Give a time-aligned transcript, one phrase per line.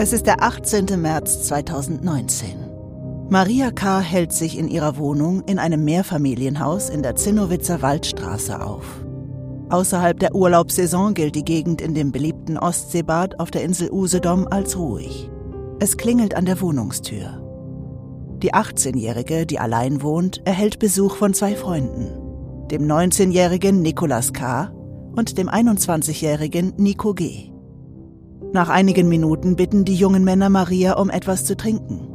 [0.00, 0.86] Es ist der 18.
[1.02, 2.50] März 2019.
[3.30, 3.98] Maria K.
[3.98, 8.84] hält sich in ihrer Wohnung in einem Mehrfamilienhaus in der Zinnowitzer Waldstraße auf.
[9.70, 14.78] Außerhalb der Urlaubssaison gilt die Gegend in dem beliebten Ostseebad auf der Insel Usedom als
[14.78, 15.28] ruhig.
[15.80, 17.42] Es klingelt an der Wohnungstür.
[18.40, 24.70] Die 18-Jährige, die allein wohnt, erhält Besuch von zwei Freunden, dem 19-jährigen Nicolas K.
[25.16, 27.47] und dem 21-jährigen Nico G.
[28.52, 32.08] Nach einigen Minuten bitten die jungen Männer Maria um etwas zu trinken.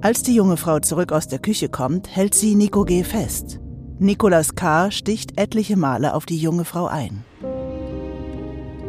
[0.00, 3.02] Als die junge Frau zurück aus der Küche kommt, hält sie Nico G.
[3.02, 3.58] fest.
[3.98, 4.90] Nicolas K.
[4.92, 7.24] sticht etliche Male auf die junge Frau ein.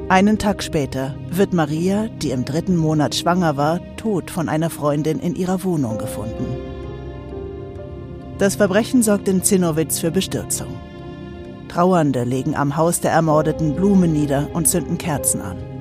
[0.08, 5.20] Einen Tag später wird Maria, die im dritten Monat schwanger war, tot von einer Freundin
[5.20, 6.46] in ihrer Wohnung gefunden.
[8.38, 10.76] Das Verbrechen sorgt in Zinnowitz für Bestürzung.
[11.70, 15.73] Trauernde legen am Haus der Ermordeten Blumen nieder und zünden Kerzen an.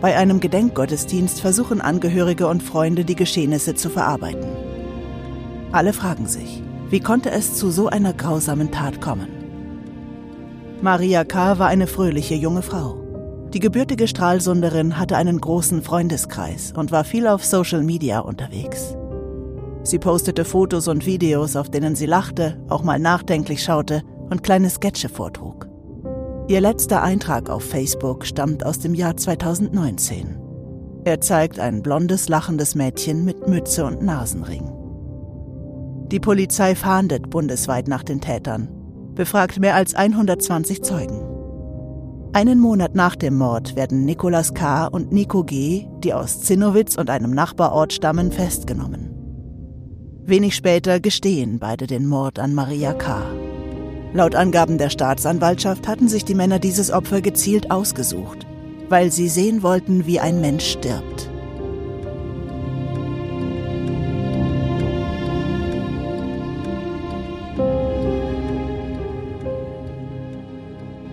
[0.00, 4.48] Bei einem Gedenkgottesdienst versuchen Angehörige und Freunde, die Geschehnisse zu verarbeiten.
[5.72, 9.28] Alle fragen sich, wie konnte es zu so einer grausamen Tat kommen?
[10.80, 11.58] Maria K.
[11.58, 13.04] war eine fröhliche junge Frau.
[13.52, 18.94] Die gebürtige Stralsunderin hatte einen großen Freundeskreis und war viel auf Social Media unterwegs.
[19.82, 24.70] Sie postete Fotos und Videos, auf denen sie lachte, auch mal nachdenklich schaute und kleine
[24.70, 25.67] Sketche vortrug.
[26.48, 30.38] Ihr letzter Eintrag auf Facebook stammt aus dem Jahr 2019.
[31.04, 34.72] Er zeigt ein blondes, lachendes Mädchen mit Mütze und Nasenring.
[36.10, 38.70] Die Polizei fahndet bundesweit nach den Tätern,
[39.14, 41.22] befragt mehr als 120 Zeugen.
[42.32, 44.86] Einen Monat nach dem Mord werden Nicolas K.
[44.86, 49.10] und Nico G., die aus Zinnowitz und einem Nachbarort stammen, festgenommen.
[50.24, 53.20] Wenig später gestehen beide den Mord an Maria K.
[54.14, 58.46] Laut Angaben der Staatsanwaltschaft hatten sich die Männer dieses Opfer gezielt ausgesucht,
[58.88, 61.28] weil sie sehen wollten, wie ein Mensch stirbt.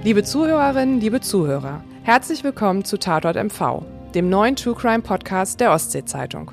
[0.03, 3.81] Liebe Zuhörerinnen, liebe Zuhörer, herzlich willkommen zu Tatort MV,
[4.13, 6.51] dem neuen True Crime Podcast der Ostsee-Zeitung.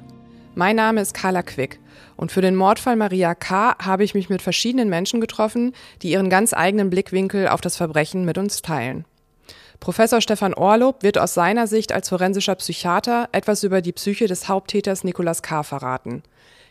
[0.57, 1.79] Mein Name ist Carla Quick
[2.17, 3.77] und für den Mordfall Maria K.
[3.79, 8.25] habe ich mich mit verschiedenen Menschen getroffen, die ihren ganz eigenen Blickwinkel auf das Verbrechen
[8.25, 9.05] mit uns teilen.
[9.81, 14.49] Professor Stefan Orlob wird aus seiner Sicht als forensischer Psychiater etwas über die Psyche des
[14.49, 15.65] Haupttäters Nicolas K.
[15.65, 16.23] verraten.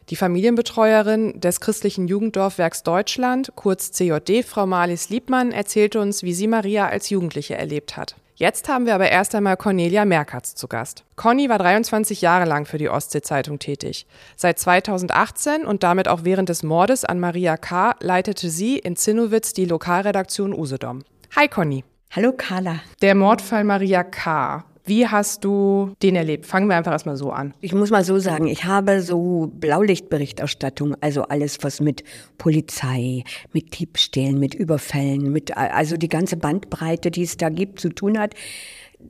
[0.09, 6.47] Die Familienbetreuerin des christlichen Jugenddorfwerks Deutschland, kurz CJD, Frau Marlies Liebmann, erzählte uns, wie sie
[6.47, 8.15] Maria als Jugendliche erlebt hat.
[8.41, 11.03] Jetzt haben wir aber erst einmal Cornelia Merkatz zu Gast.
[11.15, 14.07] Conny war 23 Jahre lang für die Ostsee-Zeitung tätig.
[14.35, 17.93] Seit 2018 und damit auch während des Mordes an Maria K.
[17.99, 21.03] leitete sie in Zinnowitz die Lokalredaktion Usedom.
[21.35, 21.83] Hi Conny.
[22.09, 22.79] Hallo Carla.
[23.03, 24.63] Der Mordfall Maria K.
[24.91, 26.45] Wie hast du den erlebt?
[26.45, 27.53] Fangen wir einfach erstmal so an.
[27.61, 32.03] Ich muss mal so sagen, ich habe so Blaulichtberichterstattung, also alles, was mit
[32.37, 37.87] Polizei, mit Diebstählen, mit Überfällen, mit, also die ganze Bandbreite, die es da gibt, zu
[37.87, 38.33] tun hat.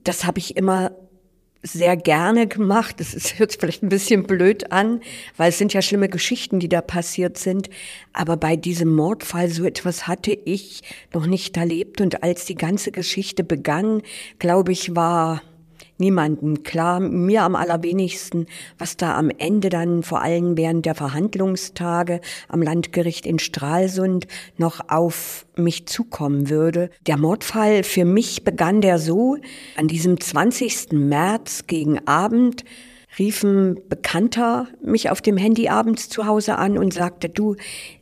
[0.03, 0.91] Das habe ich immer
[1.63, 2.99] sehr gerne gemacht.
[2.99, 5.01] Das ist, hört sich vielleicht ein bisschen blöd an,
[5.35, 7.71] weil es sind ja schlimme Geschichten, die da passiert sind.
[8.13, 12.01] Aber bei diesem Mordfall so etwas hatte ich noch nicht erlebt.
[12.01, 14.03] Und als die ganze Geschichte begann,
[14.37, 15.41] glaube ich, war
[16.01, 16.63] niemanden.
[16.63, 18.47] Klar, mir am allerwenigsten,
[18.77, 22.19] was da am Ende dann vor allem während der Verhandlungstage
[22.49, 26.89] am Landgericht in Stralsund noch auf mich zukommen würde.
[27.07, 29.37] Der Mordfall für mich begann der so,
[29.77, 30.91] an diesem 20.
[30.91, 32.65] März gegen Abend
[33.19, 37.55] rief ein Bekannter mich auf dem Handy abends zu Hause an und sagte, du,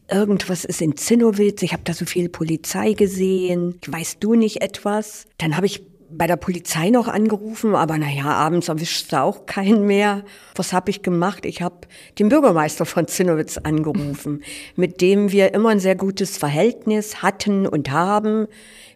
[0.10, 5.26] irgendwas ist in Zinnowitz, ich habe da so viel Polizei gesehen, weißt du nicht etwas?
[5.38, 9.86] Dann habe ich bei der Polizei noch angerufen, aber naja, abends erwischt du auch keinen
[9.86, 10.24] mehr.
[10.56, 11.46] Was habe ich gemacht?
[11.46, 11.76] Ich habe
[12.18, 14.44] den Bürgermeister von Zinnowitz angerufen,
[14.76, 18.48] mit dem wir immer ein sehr gutes Verhältnis hatten und haben.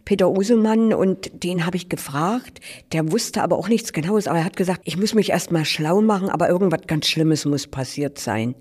[0.06, 2.60] Peter Usemann und den habe ich gefragt.
[2.92, 5.66] Der wusste aber auch nichts Genaues, aber er hat gesagt, ich muss mich erst mal
[5.66, 8.56] schlau machen, aber irgendwas ganz Schlimmes muss passiert sein.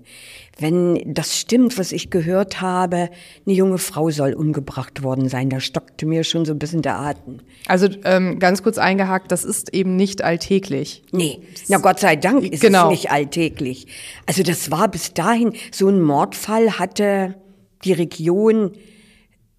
[0.59, 3.09] Wenn das stimmt, was ich gehört habe,
[3.45, 5.49] eine junge Frau soll umgebracht worden sein.
[5.49, 7.39] Da stockte mir schon so ein bisschen der Atem.
[7.67, 11.03] Also ähm, ganz kurz eingehakt, das ist eben nicht alltäglich.
[11.11, 11.39] Nee,
[11.69, 12.85] na Gott sei Dank ist genau.
[12.85, 13.87] es nicht alltäglich.
[14.27, 17.35] Also das war bis dahin, so ein Mordfall hatte
[17.83, 18.73] die Region,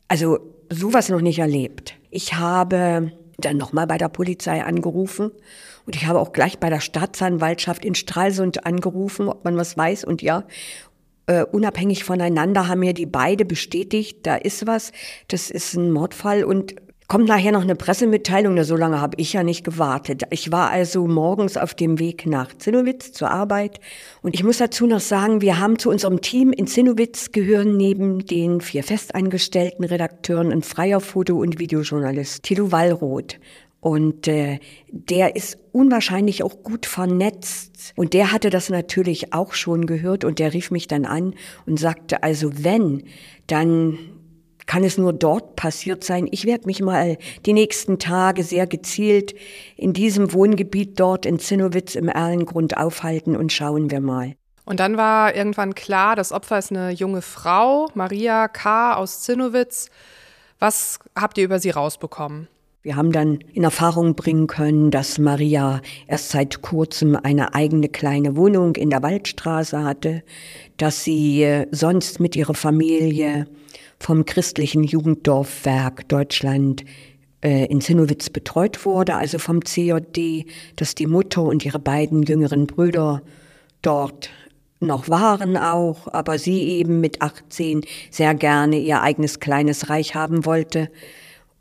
[0.07, 0.39] also
[0.71, 1.95] sowas noch nicht erlebt.
[2.11, 5.31] Ich habe dann nochmal bei der Polizei angerufen
[5.87, 10.05] und ich habe auch gleich bei der Staatsanwaltschaft in Stralsund angerufen, ob man was weiß.
[10.05, 10.45] Und ja,
[11.27, 14.93] äh, unabhängig voneinander haben mir die beide bestätigt, da ist was,
[15.29, 16.75] das ist ein Mordfall und
[17.07, 20.23] Kommt nachher noch eine Pressemitteilung, so lange habe ich ja nicht gewartet.
[20.31, 23.79] Ich war also morgens auf dem Weg nach Zinnowitz zur Arbeit.
[24.23, 28.25] Und ich muss dazu noch sagen, wir haben zu unserem Team in Zinnowitz gehören neben
[28.25, 33.39] den vier festangestellten Redakteuren ein freier Foto- und Videojournalist, Thilo Wallroth.
[33.81, 37.93] Und äh, der ist unwahrscheinlich auch gut vernetzt.
[37.97, 41.35] Und der hatte das natürlich auch schon gehört und der rief mich dann an
[41.67, 43.03] und sagte, also wenn,
[43.47, 43.99] dann
[44.67, 46.29] kann es nur dort passiert sein.
[46.31, 49.35] Ich werde mich mal die nächsten Tage sehr gezielt
[49.77, 54.35] in diesem Wohngebiet dort in Zinnowitz im Erlengrund aufhalten und schauen wir mal.
[54.65, 58.95] Und dann war irgendwann klar, das Opfer ist eine junge Frau, Maria K.
[58.95, 59.91] aus Zinnowitz.
[60.59, 62.49] Was habt ihr über sie rausbekommen?
[62.85, 68.37] Wir haben dann in Erfahrung bringen können, dass Maria erst seit kurzem eine eigene kleine
[68.37, 70.23] Wohnung in der Waldstraße hatte,
[70.77, 73.47] dass sie äh, sonst mit ihrer Familie
[73.99, 76.85] vom christlichen Jugenddorfwerk Deutschland
[77.41, 80.45] äh, in Zinnowitz betreut wurde, also vom CJD,
[80.77, 83.23] dass die Mutter und ihre beiden jüngeren Brüder
[83.81, 84.29] dort
[84.81, 90.45] noch waren auch, aber sie eben mit 18 sehr gerne ihr eigenes kleines Reich haben
[90.45, 90.91] wollte.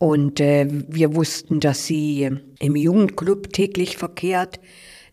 [0.03, 2.29] Und äh, wir wussten, dass sie
[2.59, 4.59] im Jugendclub täglich verkehrt.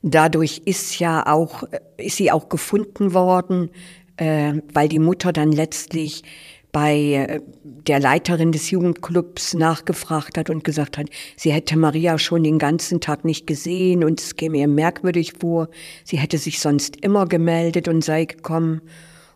[0.02, 1.62] Dadurch ist ja auch,
[1.96, 3.70] ist sie auch gefunden worden,
[4.16, 6.24] äh, weil die Mutter dann letztlich
[6.72, 11.06] bei äh, der Leiterin des Jugendclubs nachgefragt hat und gesagt hat,
[11.36, 15.68] sie hätte Maria schon den ganzen Tag nicht gesehen und es käme ihr merkwürdig vor.
[16.02, 18.80] Sie hätte sich sonst immer gemeldet und sei gekommen.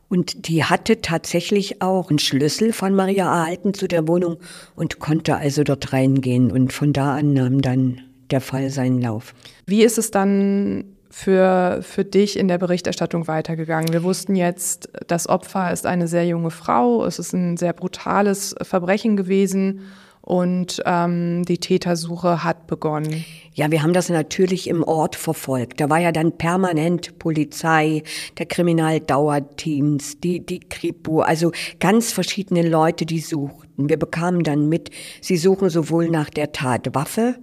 [0.09, 4.37] Und die hatte tatsächlich auch einen Schlüssel von Maria erhalten zu der Wohnung
[4.77, 6.51] und konnte also dort reingehen.
[6.51, 9.35] Und von da an nahm dann der Fall seinen Lauf.
[9.67, 13.93] Wie ist es dann für, für dich in der Berichterstattung weitergegangen?
[13.93, 18.55] Wir wussten jetzt, das Opfer ist eine sehr junge Frau, es ist ein sehr brutales
[18.63, 19.81] Verbrechen gewesen
[20.25, 23.25] und ähm, die Tätersuche hat begonnen.
[23.53, 25.81] Ja, wir haben das natürlich im Ort verfolgt.
[25.81, 28.03] Da war ja dann permanent Polizei,
[28.39, 33.91] der Kriminaldauerdienst, die, die Kripo, also ganz verschiedene Leute, die suchten.
[33.91, 34.91] Wir bekamen dann mit,
[35.21, 37.35] sie suchen sowohl nach der Tatwaffe,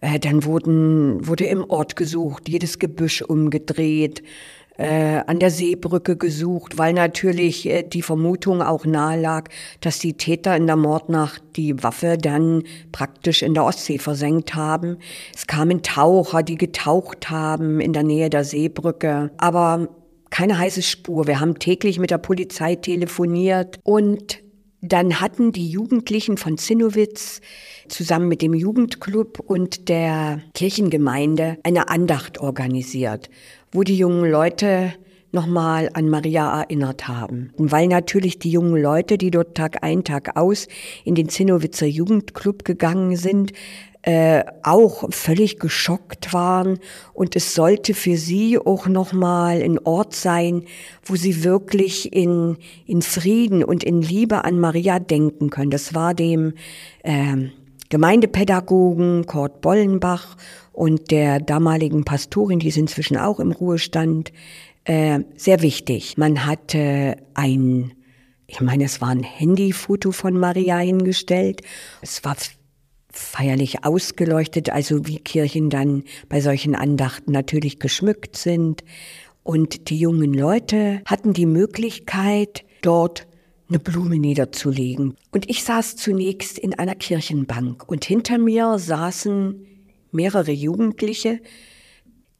[0.00, 4.22] äh, dann wurden, wurde im Ort gesucht, jedes Gebüsch umgedreht,
[4.76, 9.48] äh, an der Seebrücke gesucht, weil natürlich äh, die Vermutung auch nahe lag,
[9.80, 12.62] dass die Täter in der Mordnacht die Waffe dann
[12.92, 14.98] praktisch in der Ostsee versenkt haben.
[15.34, 19.88] Es kamen Taucher, die getaucht haben in der Nähe der Seebrücke, aber
[20.30, 21.28] keine heiße Spur.
[21.28, 24.42] Wir haben täglich mit der Polizei telefoniert und
[24.86, 27.40] dann hatten die Jugendlichen von Zinnowitz
[27.88, 33.30] zusammen mit dem Jugendclub und der Kirchengemeinde eine Andacht organisiert,
[33.74, 34.94] wo die jungen Leute
[35.32, 37.52] nochmal an Maria erinnert haben.
[37.58, 40.68] Weil natürlich die jungen Leute, die dort Tag ein, Tag aus
[41.04, 43.52] in den Zinnowitzer Jugendclub gegangen sind,
[44.02, 46.78] äh, auch völlig geschockt waren
[47.14, 50.64] und es sollte für sie auch nochmal ein Ort sein,
[51.04, 55.70] wo sie wirklich in, in Frieden und in Liebe an Maria denken können.
[55.70, 56.52] Das war dem
[57.02, 57.48] äh,
[57.88, 60.36] Gemeindepädagogen Kurt Bollenbach
[60.72, 64.32] und der damaligen Pastorin, die ist inzwischen auch im Ruhestand,
[64.84, 66.16] äh, sehr wichtig.
[66.16, 67.92] Man hatte ein
[68.46, 71.62] ich meine, es war ein Handyfoto von Maria hingestellt.
[72.02, 72.36] Es war
[73.10, 78.84] feierlich ausgeleuchtet, also wie Kirchen dann bei solchen Andachten natürlich geschmückt sind.
[79.42, 83.26] Und die jungen Leute hatten die Möglichkeit, dort
[83.68, 85.16] eine Blume niederzulegen.
[85.30, 89.66] Und ich saß zunächst in einer Kirchenbank und hinter mir saßen
[90.12, 91.40] mehrere Jugendliche,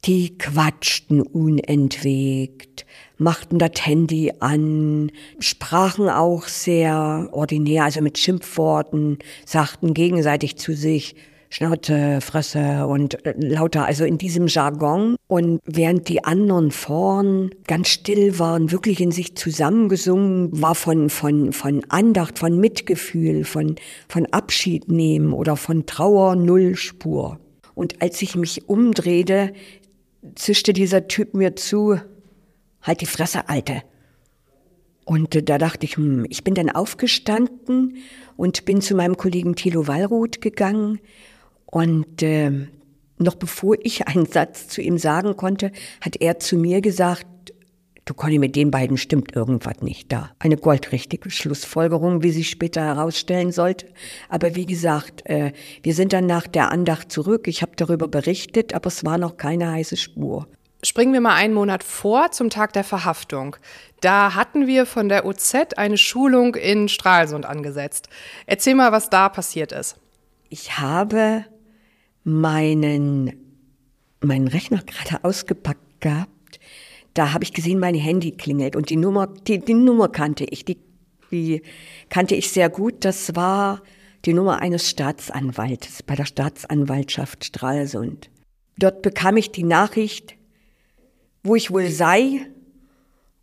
[0.05, 2.85] die quatschten unentwegt,
[3.17, 11.15] machten das Handy an, sprachen auch sehr ordinär, also mit Schimpfworten, sagten gegenseitig zu sich,
[11.55, 15.15] Schnauze, Fresse und äh, lauter, also in diesem Jargon.
[15.27, 21.53] Und während die anderen vorn ganz still waren, wirklich in sich zusammengesungen, war von, von,
[21.53, 23.77] von Andacht, von Mitgefühl, von,
[24.09, 27.39] von Abschied nehmen oder von Trauer null Spur.
[27.73, 29.53] Und als ich mich umdrehte,
[30.35, 31.97] zischte dieser Typ mir zu,
[32.81, 33.81] halt die Fresse, Alte.
[35.05, 37.95] Und äh, da dachte ich, hm, ich bin dann aufgestanden
[38.35, 40.99] und bin zu meinem Kollegen Thilo Wallroth gegangen.
[41.65, 42.51] Und äh,
[43.17, 47.27] noch bevor ich einen Satz zu ihm sagen konnte, hat er zu mir gesagt,
[48.05, 50.31] du Conny, mit den beiden stimmt irgendwas nicht da.
[50.39, 53.87] Eine goldrichtige Schlussfolgerung, wie sich später herausstellen sollte.
[54.29, 57.47] Aber wie gesagt, äh, wir sind dann nach der Andacht zurück.
[57.47, 60.47] Ich habe darüber berichtet, aber es war noch keine heiße Spur.
[60.83, 63.55] Springen wir mal einen Monat vor zum Tag der Verhaftung.
[64.01, 68.07] Da hatten wir von der OZ eine Schulung in Stralsund angesetzt.
[68.45, 69.95] Erzähl mal, was da passiert ist.
[70.49, 71.45] Ich habe
[72.25, 73.31] meinen,
[74.19, 76.59] meinen Rechner gerade ausgepackt gehabt.
[77.13, 80.65] Da habe ich gesehen, mein Handy klingelt und die Nummer, die, die Nummer kannte ich,
[80.65, 80.77] die,
[81.31, 81.61] die
[82.09, 83.05] kannte ich sehr gut.
[83.05, 83.81] Das war
[84.25, 88.29] die Nummer eines Staatsanwaltes bei der Staatsanwaltschaft Stralsund.
[88.77, 90.35] Dort bekam ich die Nachricht,
[91.43, 92.47] wo ich wohl sei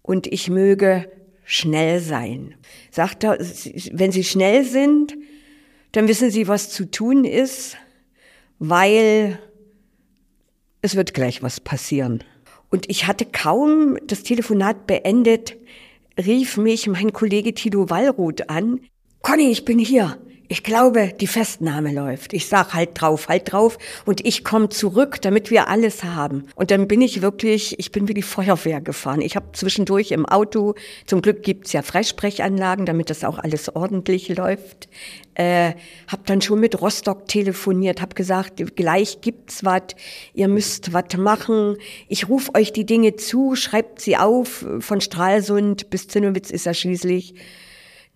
[0.03, 1.11] und ich möge
[1.45, 2.55] schnell sein.
[2.91, 5.15] Sagt er, wenn Sie schnell sind,
[5.93, 7.77] dann wissen Sie, was zu tun ist,
[8.64, 9.40] weil
[10.83, 12.23] es wird gleich was passieren.
[12.71, 15.57] Und ich hatte kaum das Telefonat beendet,
[16.16, 18.78] rief mich mein Kollege Tito Wallroth an.
[19.21, 20.16] Conny, ich bin hier.
[20.52, 22.35] Ich glaube, die Festnahme läuft.
[22.35, 26.44] Ich sag halt drauf, halt drauf und ich komme zurück, damit wir alles haben.
[26.56, 29.23] Und dann bin ich wirklich, ich bin wie die Feuerwehr gefahren.
[29.23, 30.75] Ich habe zwischendurch im Auto,
[31.06, 34.90] zum Glück gibt's ja Freisprechanlagen, damit das auch alles ordentlich läuft.
[35.37, 35.73] Äh,
[36.06, 39.85] hab dann schon mit Rostock telefoniert, hab gesagt, gleich gibt's was,
[40.35, 41.78] ihr müsst was machen.
[42.09, 44.66] Ich rufe euch die Dinge zu, schreibt sie auf.
[44.80, 47.37] Von Stralsund bis Zinnowitz ist er schließlich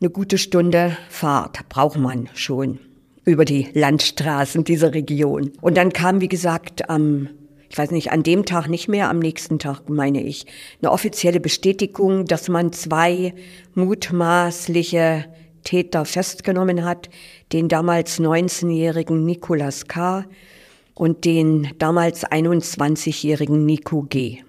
[0.01, 2.79] eine gute Stunde Fahrt braucht man schon
[3.25, 5.53] über die Landstraßen dieser Region.
[5.61, 7.31] Und dann kam, wie gesagt, am,
[7.71, 10.47] ich weiß nicht, an dem Tag nicht mehr, am nächsten Tag meine ich,
[10.83, 13.35] eine offizielle Bestätigung, dass man zwei
[13.75, 15.25] mutmaßliche
[15.65, 17.09] Täter festgenommen hat,
[17.53, 20.27] den damals 19-jährigen Nicolas K.
[20.95, 24.43] und den damals 21-jährigen Nico G.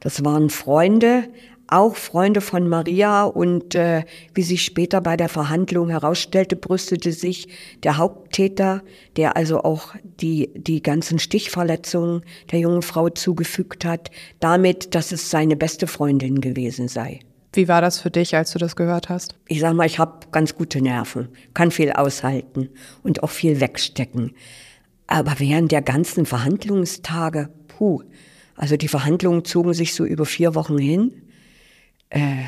[0.00, 1.28] Das waren Freunde,
[1.68, 4.04] auch Freunde von Maria und äh,
[4.34, 7.48] wie sich später bei der Verhandlung herausstellte, brüstete sich
[7.82, 8.82] der Haupttäter,
[9.16, 15.30] der also auch die, die ganzen Stichverletzungen der jungen Frau zugefügt hat, damit, dass es
[15.30, 17.20] seine beste Freundin gewesen sei.
[17.52, 19.36] Wie war das für dich, als du das gehört hast?
[19.46, 22.68] Ich sag mal, ich habe ganz gute Nerven, kann viel aushalten
[23.02, 24.32] und auch viel wegstecken.
[25.06, 28.02] Aber während der ganzen Verhandlungstage, puh,
[28.56, 31.23] also die Verhandlungen zogen sich so über vier Wochen hin
[32.10, 32.44] äh,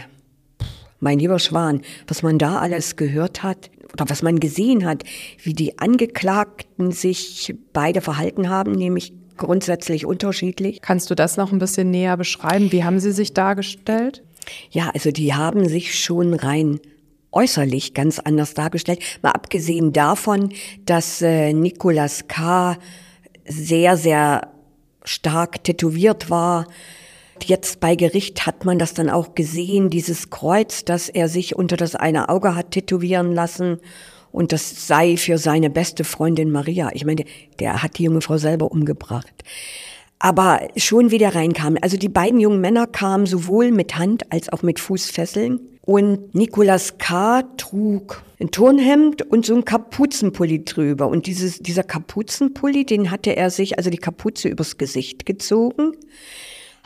[1.01, 5.05] mein lieber Schwan, was man da alles gehört hat oder was man gesehen hat,
[5.43, 10.81] wie die Angeklagten sich beide verhalten haben, nämlich grundsätzlich unterschiedlich.
[10.81, 12.73] Kannst du das noch ein bisschen näher beschreiben?
[12.73, 14.23] Wie haben sie sich dargestellt?
[14.71, 16.81] Ja, also die haben sich schon rein
[17.33, 19.01] äußerlich ganz anders dargestellt.
[19.23, 20.53] Mal abgesehen davon,
[20.87, 22.79] dass äh, Nicolas K.
[23.47, 24.53] sehr, sehr
[25.05, 26.67] stark tätowiert war,
[27.45, 31.77] Jetzt bei Gericht hat man das dann auch gesehen, dieses Kreuz, das er sich unter
[31.77, 33.79] das eine Auge hat tätowieren lassen.
[34.33, 36.91] Und das sei für seine beste Freundin Maria.
[36.93, 37.25] Ich meine,
[37.59, 39.33] der hat die junge Frau selber umgebracht.
[40.19, 41.77] Aber schon wieder reinkam.
[41.81, 45.61] Also die beiden jungen Männer kamen sowohl mit Hand als auch mit Fußfesseln.
[45.83, 47.43] Und Nicolas K.
[47.57, 51.09] trug ein Turnhemd und so ein Kapuzenpulli drüber.
[51.09, 55.93] Und dieses, dieser Kapuzenpulli, den hatte er sich, also die Kapuze übers Gesicht gezogen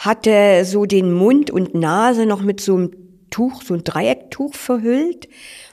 [0.00, 2.90] hatte so den Mund und Nase noch mit so einem
[3.28, 5.28] Tuch, so ein Dreiecktuch verhüllt.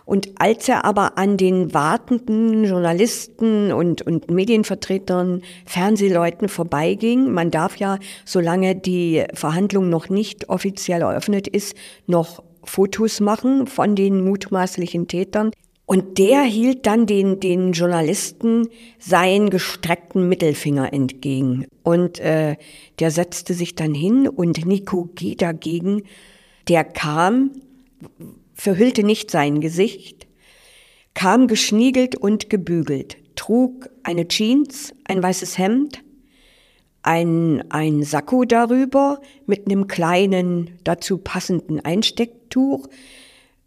[0.06, 7.78] Und als er aber an den wartenden Journalisten und, und Medienvertretern, Fernsehleuten vorbeiging, man darf
[7.78, 15.08] ja, solange die Verhandlung noch nicht offiziell eröffnet ist, noch Fotos machen von den mutmaßlichen
[15.08, 15.52] Tätern.
[15.88, 18.68] Und der hielt dann den, den Journalisten
[19.00, 21.66] seinen gestreckten Mittelfinger entgegen.
[21.82, 22.58] Und äh,
[23.00, 25.36] der setzte sich dann hin und Nico G.
[25.36, 26.04] dagegen,
[26.68, 27.52] der kam,
[28.54, 30.28] verhüllte nicht sein Gesicht,
[31.14, 36.04] kam geschniegelt und gebügelt, trug eine Jeans, ein weißes Hemd,
[37.02, 42.90] ein, ein Sakko darüber mit einem kleinen dazu passenden Einstecktuch,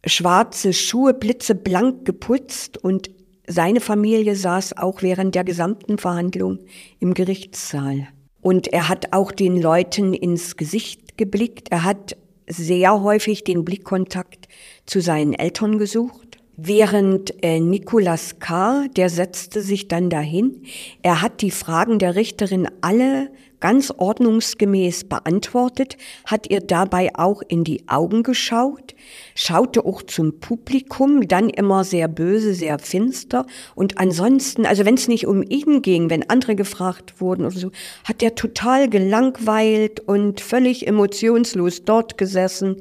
[0.07, 3.11] schwarze Schuhe, blitzeblank geputzt und
[3.47, 6.61] seine Familie saß auch während der gesamten Verhandlung
[7.00, 8.09] im Gerichtssaal.
[8.40, 11.69] Und er hat auch den Leuten ins Gesicht geblickt.
[11.71, 12.16] Er hat
[12.47, 14.49] sehr häufig den Blickkontakt
[14.87, 16.29] zu seinen Eltern gesucht.
[16.62, 20.62] Während äh, Nicolas K., der setzte sich dann dahin.
[21.00, 27.64] Er hat die Fragen der Richterin alle ganz ordnungsgemäß beantwortet, hat ihr dabei auch in
[27.64, 28.95] die Augen geschaut,
[29.35, 35.09] schaute auch zum Publikum, dann immer sehr böse, sehr finster und ansonsten, also wenn es
[35.09, 37.71] nicht um ihn ging, wenn andere gefragt wurden oder so,
[38.05, 42.76] hat er total gelangweilt und völlig emotionslos dort gesessen.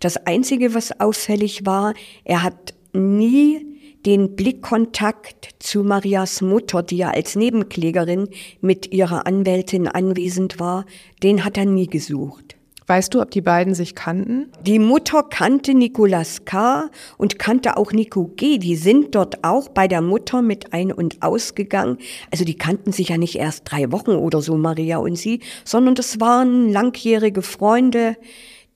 [0.00, 1.94] Das Einzige, was auffällig war,
[2.24, 3.66] er hat nie
[4.06, 8.28] den Blickkontakt zu Marias Mutter, die ja als Nebenklägerin
[8.60, 10.86] mit ihrer Anwältin anwesend war,
[11.22, 12.58] den hat er nie gesucht.
[12.88, 14.50] Weißt du, ob die beiden sich kannten?
[14.62, 16.88] Die Mutter kannte Nicolas K.
[17.18, 18.56] und kannte auch Nico G.
[18.56, 21.98] Die sind dort auch bei der Mutter mit ein- und ausgegangen.
[22.30, 25.96] Also die kannten sich ja nicht erst drei Wochen oder so, Maria und sie, sondern
[25.96, 28.16] das waren langjährige Freunde,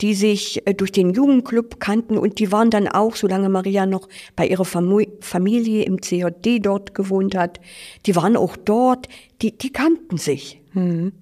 [0.03, 4.09] die sich äh, durch den Jugendclub kannten und die waren dann auch, solange Maria noch
[4.37, 7.61] bei ihrer Familie im CJD dort gewohnt hat,
[8.05, 9.09] die waren auch dort,
[9.41, 10.61] die, die kannten sich.
[10.73, 11.13] Mhm.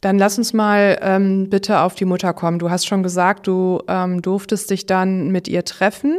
[0.00, 2.58] Dann lass uns mal ähm, bitte auf die Mutter kommen.
[2.58, 6.18] Du hast schon gesagt, du ähm, durftest dich dann mit ihr treffen.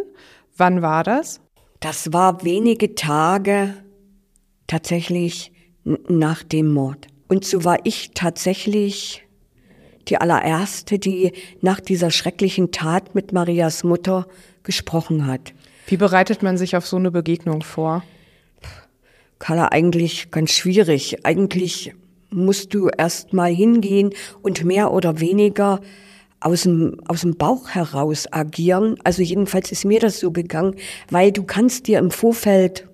[0.55, 1.41] Wann war das?
[1.79, 3.73] Das war wenige Tage
[4.67, 5.51] tatsächlich
[5.83, 7.07] nach dem Mord.
[7.27, 9.23] Und so war ich tatsächlich
[10.11, 14.27] die allererste, die nach dieser schrecklichen Tat mit Marias Mutter
[14.63, 15.53] gesprochen hat.
[15.87, 18.03] Wie bereitet man sich auf so eine Begegnung vor?
[19.39, 21.25] Carla, eigentlich ganz schwierig.
[21.25, 21.93] Eigentlich
[22.29, 25.81] musst du erst mal hingehen und mehr oder weniger
[26.39, 28.97] aus dem, aus dem Bauch heraus agieren.
[29.03, 30.75] Also jedenfalls ist mir das so gegangen,
[31.09, 32.87] weil du kannst dir im Vorfeld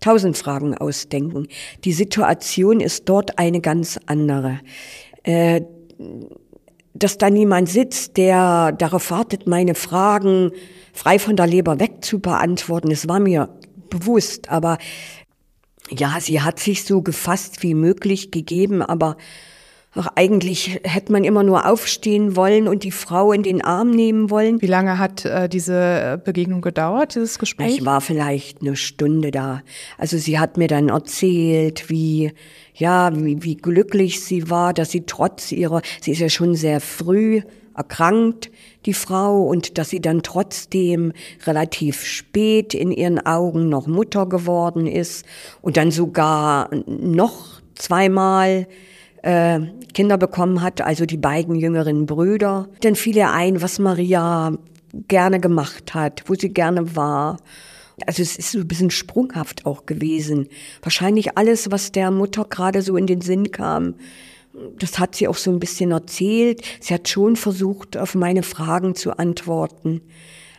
[0.00, 1.48] tausend Fragen ausdenken.
[1.84, 4.60] Die Situation ist dort eine ganz andere.
[5.22, 5.62] Äh,
[6.94, 10.50] dass da niemand sitzt, der darauf wartet, meine Fragen
[10.92, 13.48] frei von der Leber weg zu beantworten, das war mir
[13.88, 14.50] bewusst.
[14.50, 14.78] Aber
[15.90, 19.16] ja, sie hat sich so gefasst wie möglich gegeben, aber
[19.94, 24.30] ach, eigentlich hätte man immer nur aufstehen wollen und die Frau in den Arm nehmen
[24.30, 24.62] wollen.
[24.62, 27.78] Wie lange hat äh, diese Begegnung gedauert, dieses Gespräch?
[27.78, 29.62] Ich war vielleicht eine Stunde da.
[29.98, 32.32] Also sie hat mir dann erzählt, wie,
[32.74, 36.80] ja, wie, wie glücklich sie war, dass sie trotz ihrer, sie ist ja schon sehr
[36.80, 37.42] früh
[37.74, 38.50] erkrankt,
[38.84, 41.12] die Frau, und dass sie dann trotzdem
[41.46, 45.24] relativ spät in ihren Augen noch Mutter geworden ist
[45.62, 48.66] und dann sogar noch zweimal
[49.22, 49.60] äh,
[49.94, 52.68] Kinder bekommen hat, also die beiden jüngeren Brüder.
[52.80, 54.56] Dann fiel ihr ein, was Maria
[55.08, 57.38] gerne gemacht hat, wo sie gerne war.
[58.06, 60.48] Also es ist so ein bisschen sprunghaft auch gewesen.
[60.82, 63.94] Wahrscheinlich alles, was der Mutter gerade so in den Sinn kam,
[64.78, 66.62] das hat sie auch so ein bisschen erzählt.
[66.80, 70.02] Sie hat schon versucht, auf meine Fragen zu antworten.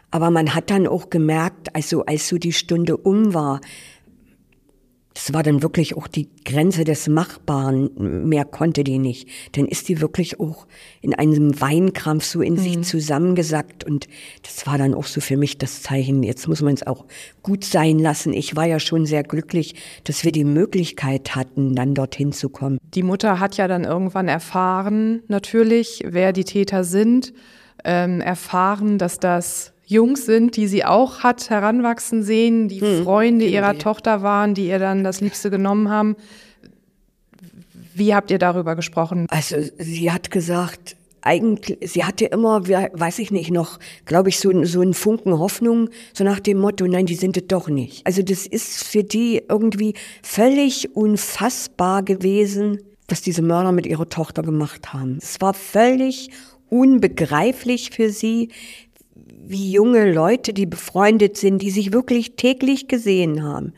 [0.10, 3.62] Aber man hat dann auch gemerkt, also als so die Stunde um war,
[5.14, 8.28] das war dann wirklich auch die Grenze des Machbaren.
[8.28, 9.28] Mehr konnte die nicht.
[9.54, 10.68] Dann ist die wirklich auch
[11.02, 12.58] in einem Weinkrampf so in mhm.
[12.58, 13.84] sich zusammengesackt.
[13.84, 14.08] Und
[14.42, 17.06] das war dann auch so für mich das Zeichen, jetzt muss man es auch
[17.44, 18.34] gut sein lassen.
[18.34, 22.80] Ich war ja schon sehr glücklich, dass wir die Möglichkeit hatten, dann dorthin zu kommen.
[22.94, 27.34] Die Mutter hat ja dann irgendwann erfahren, natürlich, wer die Täter sind,
[27.84, 33.46] ähm, erfahren, dass das Jungs sind, die sie auch hat heranwachsen sehen, die hm, Freunde
[33.46, 36.16] ihrer Tochter waren, die ihr dann das Liebste genommen haben.
[37.96, 39.28] Wie habt ihr darüber gesprochen?
[39.30, 44.64] Also sie hat gesagt, eigentlich, sie hatte immer, weiß ich nicht, noch, glaube ich, so,
[44.66, 48.06] so einen Funken Hoffnung, so nach dem Motto, nein, die sind es doch nicht.
[48.06, 54.44] Also das ist für die irgendwie völlig unfassbar gewesen, was diese Mörder mit ihrer Tochter
[54.44, 55.20] gemacht haben.
[55.22, 56.30] Es war völlig
[56.70, 58.50] unbegreiflich für sie,
[59.46, 63.74] wie junge Leute, die befreundet sind, die sich wirklich täglich gesehen haben,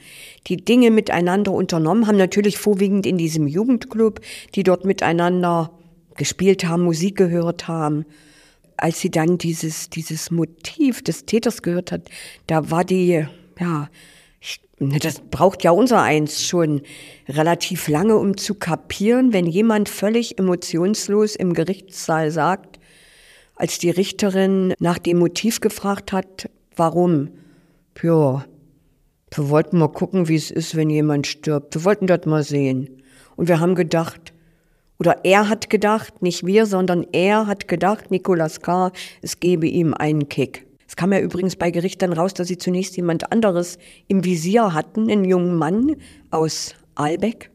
[0.47, 4.21] die Dinge miteinander unternommen haben, natürlich vorwiegend in diesem Jugendclub,
[4.53, 5.71] die dort miteinander
[6.15, 8.05] gespielt haben, Musik gehört haben.
[8.77, 12.09] Als sie dann dieses, dieses Motiv des Täters gehört hat,
[12.47, 13.25] da war die,
[13.59, 13.89] ja,
[14.79, 16.81] das braucht ja unser eins schon
[17.29, 22.74] relativ lange, um zu kapieren, wenn jemand völlig emotionslos im Gerichtssaal sagt,
[23.55, 27.29] als die Richterin nach dem Motiv gefragt hat, warum?
[28.01, 28.45] Ja,
[29.33, 31.75] wir wollten mal gucken, wie es ist, wenn jemand stirbt.
[31.75, 33.01] Wir wollten das mal sehen.
[33.35, 34.33] Und wir haben gedacht,
[34.99, 38.91] oder er hat gedacht, nicht wir, sondern er hat gedacht, Nicolas K.,
[39.21, 40.65] es gebe ihm einen Kick.
[40.87, 44.73] Es kam ja übrigens bei Gericht dann raus, dass sie zunächst jemand anderes im Visier
[44.73, 45.95] hatten, einen jungen Mann
[46.29, 47.51] aus Albeck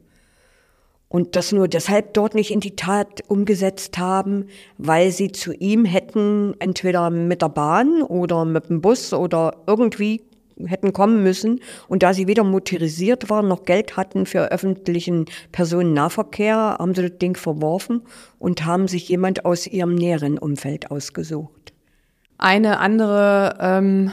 [1.11, 4.47] und das nur deshalb dort nicht in die Tat umgesetzt haben,
[4.79, 10.23] weil sie zu ihm hätten entweder mit der Bahn oder mit dem Bus oder irgendwie
[10.65, 11.61] hätten kommen müssen.
[11.89, 17.19] Und da sie weder motorisiert waren noch Geld hatten für öffentlichen Personennahverkehr, haben sie das
[17.19, 18.03] Ding verworfen
[18.39, 21.73] und haben sich jemand aus ihrem näheren Umfeld ausgesucht.
[22.39, 24.13] Eine andere ähm,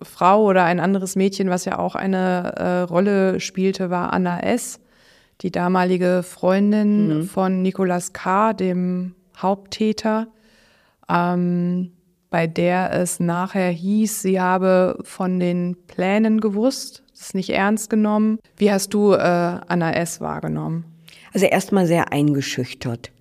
[0.00, 4.78] Frau oder ein anderes Mädchen, was ja auch eine äh, Rolle spielte, war Anna S
[5.42, 7.22] die damalige Freundin mhm.
[7.24, 10.28] von Nicolas K., dem Haupttäter,
[11.08, 11.92] ähm,
[12.30, 18.38] bei der es nachher hieß, sie habe von den Plänen gewusst, es nicht ernst genommen.
[18.56, 20.20] Wie hast du äh, Anna S.
[20.20, 20.84] wahrgenommen?
[21.32, 23.11] Also erstmal sehr eingeschüchtert.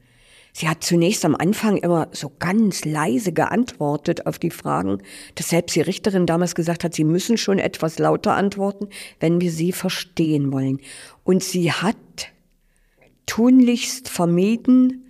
[0.53, 5.01] Sie hat zunächst am Anfang immer so ganz leise geantwortet auf die Fragen,
[5.35, 9.51] dass selbst die Richterin damals gesagt hat, sie müssen schon etwas lauter antworten, wenn wir
[9.51, 10.79] sie verstehen wollen.
[11.23, 11.95] Und sie hat
[13.25, 15.05] tunlichst vermieden,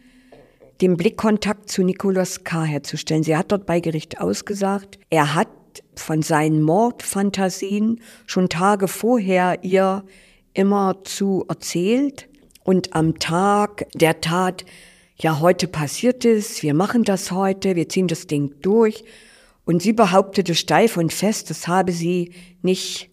[0.82, 2.64] den Blickkontakt zu Nikolaus K.
[2.64, 3.24] herzustellen.
[3.24, 5.48] Sie hat dort bei Gericht ausgesagt, er hat
[5.96, 10.04] von seinen Mordfantasien schon Tage vorher ihr
[10.54, 12.28] immer zu erzählt
[12.64, 14.66] und am Tag der Tat,
[15.22, 19.04] ja, heute passiert es, wir machen das heute, wir ziehen das Ding durch.
[19.66, 23.12] Und sie behauptete steif und fest, das habe sie nicht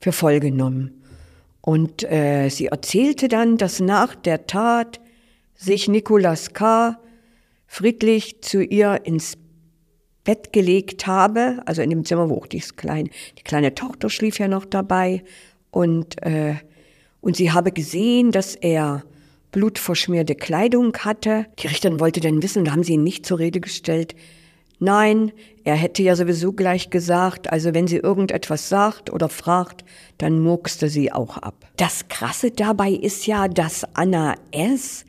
[0.00, 1.04] für voll genommen.
[1.60, 5.00] Und äh, sie erzählte dann, dass nach der Tat
[5.54, 6.98] sich Nicolas K.
[7.68, 9.38] friedlich zu ihr ins
[10.24, 14.40] Bett gelegt habe, also in dem Zimmer, wo auch die kleine, die kleine Tochter schlief
[14.40, 15.22] ja noch dabei.
[15.70, 16.56] Und, äh,
[17.20, 19.04] und sie habe gesehen, dass er
[19.54, 21.46] blutverschmierte Kleidung hatte.
[21.60, 24.16] Die Richterin wollte dann wissen, da haben sie ihn nicht zur Rede gestellt.
[24.80, 25.30] Nein,
[25.62, 29.84] er hätte ja sowieso gleich gesagt, also wenn sie irgendetwas sagt oder fragt,
[30.18, 31.54] dann murkste sie auch ab.
[31.76, 35.04] Das Krasse dabei ist ja, dass Anna S.,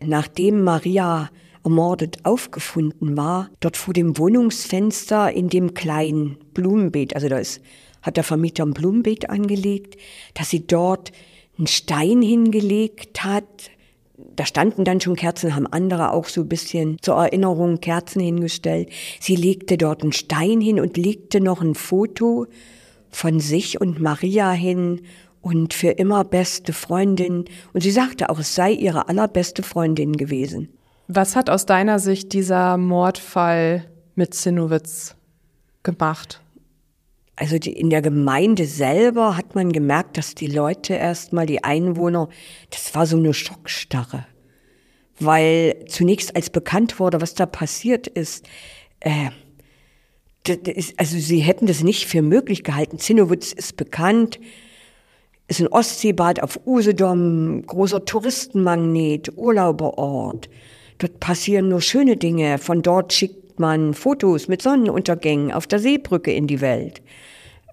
[0.00, 1.28] nachdem Maria
[1.64, 7.60] ermordet aufgefunden war, dort vor dem Wohnungsfenster in dem kleinen Blumenbeet, also da ist,
[8.00, 9.96] hat der Vermieter ein Blumenbeet angelegt,
[10.34, 11.10] dass sie dort
[11.58, 13.72] einen Stein hingelegt hat,
[14.34, 18.90] da standen dann schon Kerzen, haben andere auch so ein bisschen zur Erinnerung Kerzen hingestellt.
[19.20, 22.46] Sie legte dort einen Stein hin und legte noch ein Foto
[23.10, 25.02] von sich und Maria hin
[25.40, 27.44] und für immer beste Freundin.
[27.72, 30.68] Und sie sagte auch, es sei ihre allerbeste Freundin gewesen.
[31.06, 35.14] Was hat aus deiner Sicht dieser Mordfall mit Zinnowitz
[35.82, 36.42] gemacht?
[37.38, 42.28] Also die, in der Gemeinde selber hat man gemerkt, dass die Leute erstmal, die Einwohner,
[42.70, 44.26] das war so eine Schockstarre.
[45.20, 48.44] Weil zunächst als bekannt wurde, was da passiert ist,
[49.00, 49.30] äh,
[50.48, 52.98] ist, also sie hätten das nicht für möglich gehalten.
[52.98, 54.40] Zinnowitz ist bekannt,
[55.46, 60.48] ist ein Ostseebad auf Usedom, großer Touristenmagnet, Urlauberort.
[60.98, 62.58] Dort passieren nur schöne Dinge.
[62.58, 67.02] Von dort schickt man Fotos mit Sonnenuntergängen auf der Seebrücke in die Welt.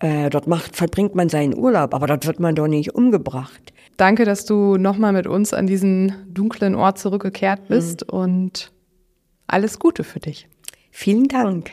[0.02, 3.74] Äh, dort macht, verbringt man seinen Urlaub, aber dort wird man doch nicht umgebracht.
[3.98, 7.74] Danke, dass du nochmal mit uns an diesen dunklen Ort zurückgekehrt mhm.
[7.74, 8.20] bist mhm.
[8.20, 8.72] und
[9.48, 10.48] alles Gute für dich.
[10.92, 11.72] Vielen Dank.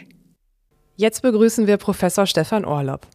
[0.96, 3.06] Jetzt begrüßen wir Professor Stefan Orlob.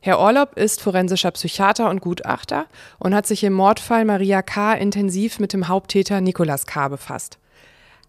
[0.00, 2.66] Herr Orlob ist forensischer Psychiater und Gutachter
[2.98, 4.74] und hat sich im Mordfall Maria K.
[4.74, 6.88] intensiv mit dem Haupttäter Nicolas K.
[6.88, 7.38] befasst.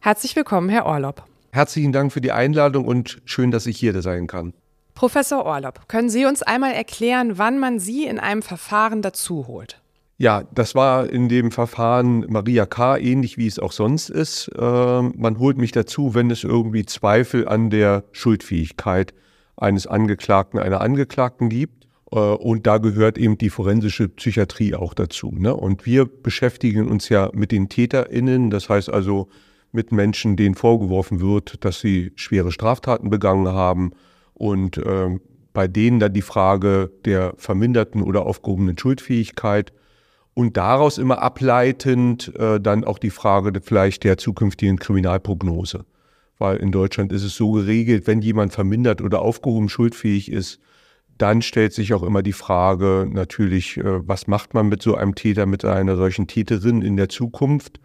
[0.02, 1.24] Herzlich willkommen, Herr Orlob.
[1.56, 4.54] Herzlichen Dank für die Einladung und schön, dass ich hier sein kann.
[4.94, 9.82] Professor Orlob, können Sie uns einmal erklären, wann man Sie in einem Verfahren dazu holt?
[10.18, 12.98] Ja, das war in dem Verfahren Maria K.
[12.98, 14.50] ähnlich wie es auch sonst ist.
[14.50, 14.62] Äh,
[15.02, 19.14] man holt mich dazu, wenn es irgendwie Zweifel an der Schuldfähigkeit
[19.56, 21.88] eines Angeklagten, einer Angeklagten gibt.
[22.12, 25.32] Äh, und da gehört eben die forensische Psychiatrie auch dazu.
[25.34, 25.56] Ne?
[25.56, 29.30] Und wir beschäftigen uns ja mit den TäterInnen, das heißt also
[29.76, 33.92] mit Menschen, denen vorgeworfen wird, dass sie schwere Straftaten begangen haben
[34.34, 35.20] und äh,
[35.54, 39.74] bei denen dann die Frage der verminderten oder aufgehobenen Schuldfähigkeit
[40.34, 45.86] und daraus immer ableitend äh, dann auch die Frage vielleicht der zukünftigen Kriminalprognose.
[46.38, 50.60] Weil in Deutschland ist es so geregelt, wenn jemand vermindert oder aufgehoben schuldfähig ist,
[51.18, 55.16] dann stellt sich auch immer die Frage natürlich, äh, was macht man mit so einem
[55.16, 57.80] Täter, mit einer solchen Täterin in der Zukunft?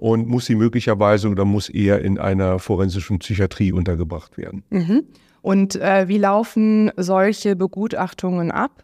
[0.00, 4.64] Und muss sie möglicherweise oder muss er in einer forensischen Psychiatrie untergebracht werden.
[4.70, 5.02] Mhm.
[5.42, 8.82] Und äh, wie laufen solche Begutachtungen ab?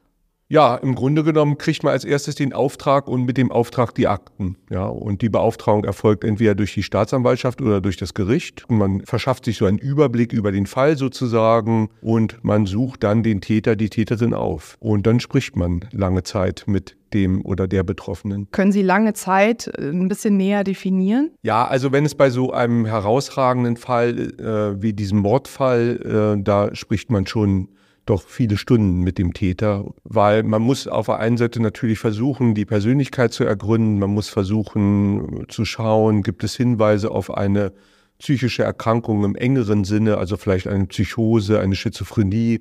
[0.49, 4.07] Ja, im Grunde genommen kriegt man als erstes den Auftrag und mit dem Auftrag die
[4.07, 4.57] Akten.
[4.71, 8.65] Ja, und die Beauftragung erfolgt entweder durch die Staatsanwaltschaft oder durch das Gericht.
[8.69, 13.25] Und man verschafft sich so einen Überblick über den Fall sozusagen und man sucht dann
[13.25, 14.77] den Täter, die Täterin auf.
[14.79, 18.49] Und dann spricht man lange Zeit mit dem oder der Betroffenen.
[18.51, 21.31] Können Sie lange Zeit äh, ein bisschen näher definieren?
[21.43, 26.75] Ja, also wenn es bei so einem herausragenden Fall äh, wie diesem Mordfall, äh, da
[26.75, 27.69] spricht man schon
[28.05, 32.55] doch viele Stunden mit dem Täter, weil man muss auf der einen Seite natürlich versuchen,
[32.55, 37.73] die Persönlichkeit zu ergründen, man muss versuchen zu schauen, gibt es Hinweise auf eine
[38.19, 42.61] psychische Erkrankung im engeren Sinne, also vielleicht eine Psychose, eine Schizophrenie.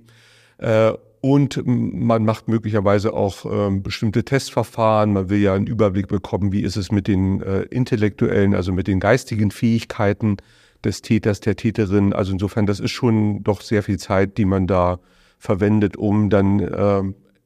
[1.25, 5.13] Und man macht möglicherweise auch äh, bestimmte Testverfahren.
[5.13, 8.85] Man will ja einen Überblick bekommen, wie ist es mit den äh, intellektuellen, also mit
[8.85, 10.37] den geistigen Fähigkeiten
[10.83, 12.13] des Täters, der Täterin.
[12.13, 14.99] Also insofern, das ist schon doch sehr viel Zeit, die man da
[15.39, 17.01] verwendet, um dann äh,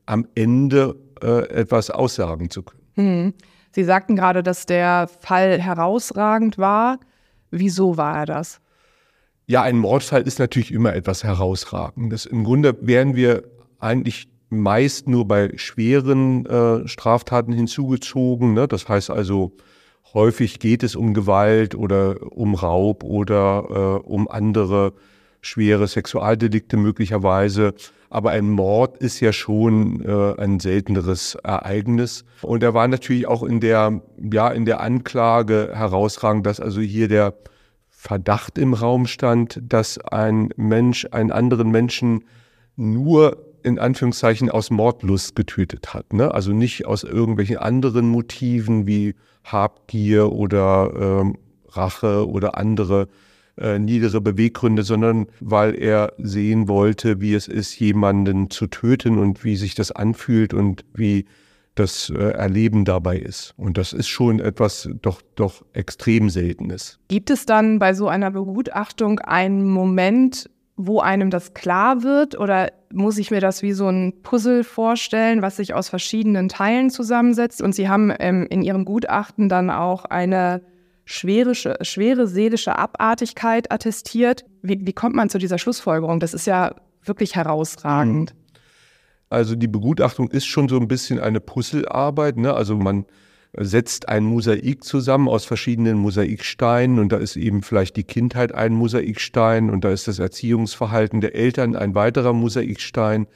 [0.06, 2.84] am Ende äh, etwas aussagen zu können.
[2.96, 3.34] Hm.
[3.72, 7.00] Sie sagten gerade, dass der Fall herausragend war.
[7.50, 8.60] Wieso war er das?
[9.48, 12.26] Ja, ein Mordfall ist natürlich immer etwas Herausragendes.
[12.26, 13.46] Im Grunde wären wir
[13.80, 18.54] eigentlich meist nur bei schweren äh, Straftaten hinzugezogen.
[18.54, 18.68] Ne?
[18.68, 19.54] Das heißt also,
[20.14, 24.94] häufig geht es um Gewalt oder um Raub oder äh, um andere
[25.42, 27.74] schwere Sexualdelikte möglicherweise.
[28.10, 32.26] Aber ein Mord ist ja schon äh, ein selteneres Ereignis.
[32.42, 37.08] Und er war natürlich auch in der, ja, in der Anklage herausragend, dass also hier
[37.08, 37.36] der
[37.88, 42.24] Verdacht im Raum stand, dass ein Mensch einen anderen Menschen
[42.76, 46.14] nur in Anführungszeichen aus Mordlust getötet hat.
[46.14, 46.34] Ne?
[46.34, 51.38] Also nicht aus irgendwelchen anderen Motiven wie Habgier oder ähm,
[51.70, 53.08] Rache oder andere
[53.58, 59.44] äh, niedere Beweggründe, sondern weil er sehen wollte, wie es ist, jemanden zu töten und
[59.44, 61.26] wie sich das anfühlt und wie
[61.76, 63.54] das äh, Erleben dabei ist.
[63.58, 67.00] Und das ist schon etwas doch, doch extrem Seltenes.
[67.08, 70.50] Gibt es dann bei so einer Begutachtung einen Moment,
[70.82, 75.42] wo einem das klar wird oder muss ich mir das wie so ein Puzzle vorstellen,
[75.42, 77.62] was sich aus verschiedenen Teilen zusammensetzt?
[77.62, 80.62] Und Sie haben ähm, in Ihrem Gutachten dann auch eine
[81.04, 84.46] schwere, schwere seelische Abartigkeit attestiert.
[84.62, 86.22] Wie, wie kommt man zu dieser Schlussfolgerung?
[86.22, 88.34] Das ist ja wirklich herausragend.
[89.30, 92.38] Also die Begutachtung ist schon so ein bisschen eine Puzzlearbeit.
[92.38, 92.54] Ne?
[92.54, 93.06] Also man
[93.58, 98.74] setzt ein Mosaik zusammen aus verschiedenen Mosaiksteinen und da ist eben vielleicht die Kindheit ein
[98.74, 103.28] Mosaikstein und da ist das Erziehungsverhalten der Eltern ein weiterer Mosaikstein.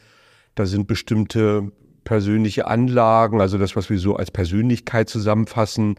[0.56, 1.71] Da sind bestimmte
[2.04, 5.95] persönliche Anlagen, also das, was wir so als Persönlichkeit zusammenfassen,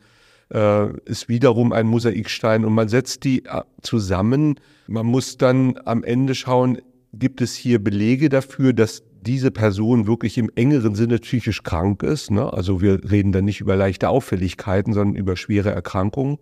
[0.52, 4.60] äh, ist wiederum ein Mosaikstein und man setzt die äh, zusammen.
[4.86, 6.78] Man muss dann am Ende schauen,
[7.18, 12.30] gibt es hier Belege dafür, dass diese Person wirklich im engeren Sinne psychisch krank ist.
[12.30, 12.52] Ne?
[12.52, 16.38] Also wir reden da nicht über leichte Auffälligkeiten, sondern über schwere Erkrankungen.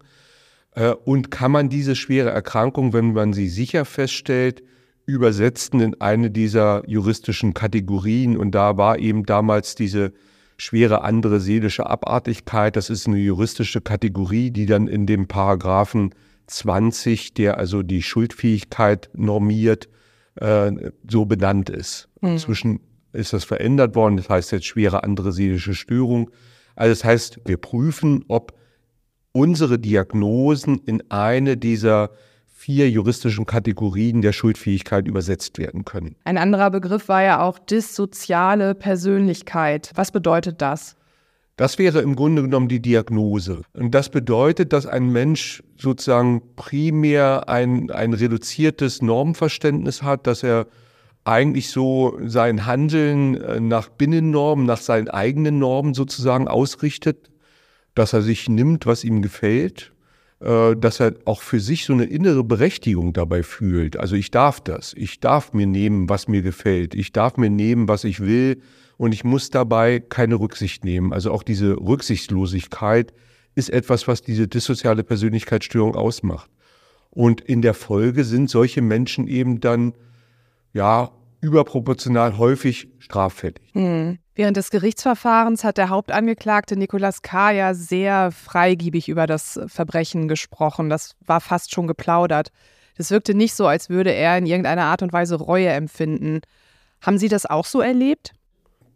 [0.75, 4.63] Äh, und kann man diese schwere Erkrankung, wenn man sie sicher feststellt,
[5.07, 8.37] übersetzen in eine dieser juristischen Kategorien?
[8.37, 10.13] Und da war eben damals diese
[10.57, 12.77] schwere andere seelische Abartigkeit.
[12.77, 16.15] Das ist eine juristische Kategorie, die dann in dem Paragraphen
[16.47, 19.89] 20, der also die Schuldfähigkeit normiert,
[20.37, 22.09] äh, so benannt ist.
[22.21, 22.31] Mhm.
[22.31, 22.81] Inzwischen
[23.12, 24.16] ist das verändert worden.
[24.16, 26.31] Das heißt jetzt schwere andere seelische Störung.
[26.75, 28.55] Also das heißt, wir prüfen, ob
[29.33, 32.11] unsere Diagnosen in eine dieser
[32.62, 36.14] vier juristischen Kategorien der Schuldfähigkeit übersetzt werden können.
[36.25, 39.90] Ein anderer Begriff war ja auch dissoziale Persönlichkeit.
[39.97, 40.97] Was bedeutet das?
[41.62, 43.62] Das wäre im Grunde genommen die Diagnose.
[43.72, 50.66] Und das bedeutet, dass ein Mensch sozusagen primär ein, ein reduziertes Normverständnis hat, dass er
[51.22, 57.31] eigentlich so sein Handeln äh, nach Binnennormen, nach seinen eigenen Normen sozusagen ausrichtet,
[57.94, 59.92] dass er sich nimmt, was ihm gefällt
[60.40, 63.96] äh, dass er auch für sich so eine innere Berechtigung dabei fühlt.
[63.96, 67.87] Also ich darf das, ich darf mir nehmen, was mir gefällt, ich darf mir nehmen,
[67.87, 68.61] was ich will
[69.03, 71.12] und ich muss dabei keine Rücksicht nehmen.
[71.12, 73.12] Also auch diese Rücksichtslosigkeit
[73.57, 76.49] ist etwas, was diese dissoziale Persönlichkeitsstörung ausmacht.
[77.11, 79.95] Und in der Folge sind solche Menschen eben dann
[80.73, 81.11] ja
[81.41, 83.61] überproportional häufig straffällig.
[83.73, 84.21] Hm.
[84.37, 87.51] Während des Gerichtsverfahrens hat der Hauptangeklagte Nicolas K.
[87.51, 90.88] ja sehr freigiebig über das Verbrechen gesprochen.
[90.88, 92.53] Das war fast schon geplaudert.
[92.97, 96.41] Das wirkte nicht so, als würde er in irgendeiner Art und Weise Reue empfinden.
[97.01, 98.33] Haben Sie das auch so erlebt?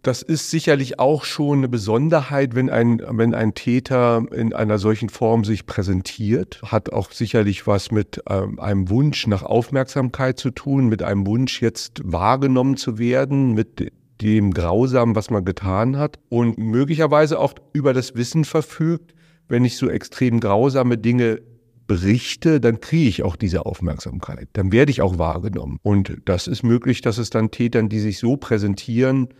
[0.07, 5.09] Das ist sicherlich auch schon eine Besonderheit, wenn ein, wenn ein Täter in einer solchen
[5.09, 6.61] Form sich präsentiert.
[6.65, 11.61] Hat auch sicherlich was mit ähm, einem Wunsch nach Aufmerksamkeit zu tun, mit einem Wunsch
[11.61, 17.93] jetzt wahrgenommen zu werden, mit dem Grausamen, was man getan hat und möglicherweise auch über
[17.93, 19.13] das Wissen verfügt,
[19.49, 21.41] wenn ich so extrem grausame Dinge
[21.89, 24.51] berichte, dann kriege ich auch diese Aufmerksamkeit.
[24.53, 25.81] Dann werde ich auch wahrgenommen.
[25.83, 29.31] Und das ist möglich, dass es dann Tätern, die sich so präsentieren,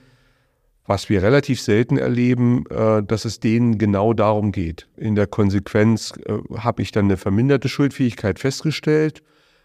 [0.87, 4.89] was wir relativ selten erleben, äh, dass es denen genau darum geht.
[4.97, 9.23] In der Konsequenz äh, habe ich dann eine verminderte Schuldfähigkeit festgestellt,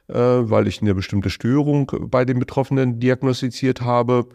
[0.08, 4.26] äh, weil ich eine bestimmte Störung bei den Betroffenen diagnostiziert habe.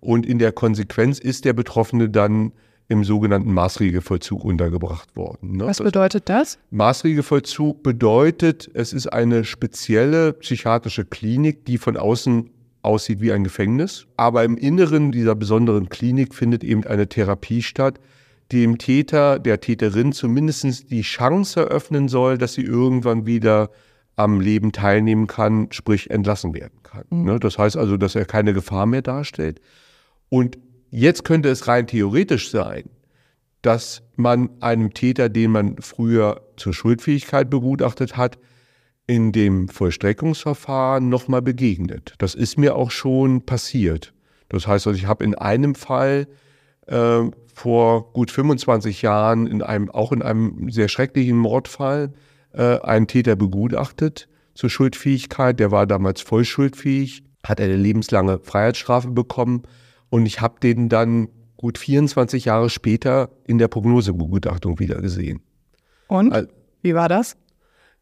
[0.00, 2.52] Und in der Konsequenz ist der Betroffene dann
[2.88, 5.56] im sogenannten Maßregelvollzug untergebracht worden.
[5.56, 5.66] Ne?
[5.66, 6.58] Was bedeutet das?
[6.70, 12.50] Maßregelvollzug bedeutet, es ist eine spezielle psychiatrische Klinik, die von außen
[12.86, 14.06] aussieht wie ein Gefängnis.
[14.16, 18.00] Aber im Inneren dieser besonderen Klinik findet eben eine Therapie statt,
[18.52, 23.70] die dem Täter, der Täterin zumindest die Chance eröffnen soll, dass sie irgendwann wieder
[24.14, 27.04] am Leben teilnehmen kann, sprich entlassen werden kann.
[27.10, 27.24] Mhm.
[27.24, 29.60] Ne, das heißt also, dass er keine Gefahr mehr darstellt.
[30.28, 30.58] Und
[30.90, 32.84] jetzt könnte es rein theoretisch sein,
[33.62, 38.38] dass man einem Täter, den man früher zur Schuldfähigkeit begutachtet hat,
[39.06, 42.14] in dem Vollstreckungsverfahren nochmal begegnet.
[42.18, 44.12] Das ist mir auch schon passiert.
[44.48, 46.26] Das heißt, also ich habe in einem Fall
[46.86, 47.22] äh,
[47.54, 52.12] vor gut 25 Jahren in einem, auch in einem sehr schrecklichen Mordfall
[52.52, 55.60] äh, einen Täter begutachtet zur Schuldfähigkeit.
[55.60, 59.62] Der war damals voll schuldfähig, hat eine lebenslange Freiheitsstrafe bekommen
[60.10, 65.40] und ich habe den dann gut 24 Jahre später in der Prognosebegutachtung wieder gesehen.
[66.08, 66.48] Und?
[66.82, 67.36] Wie war das?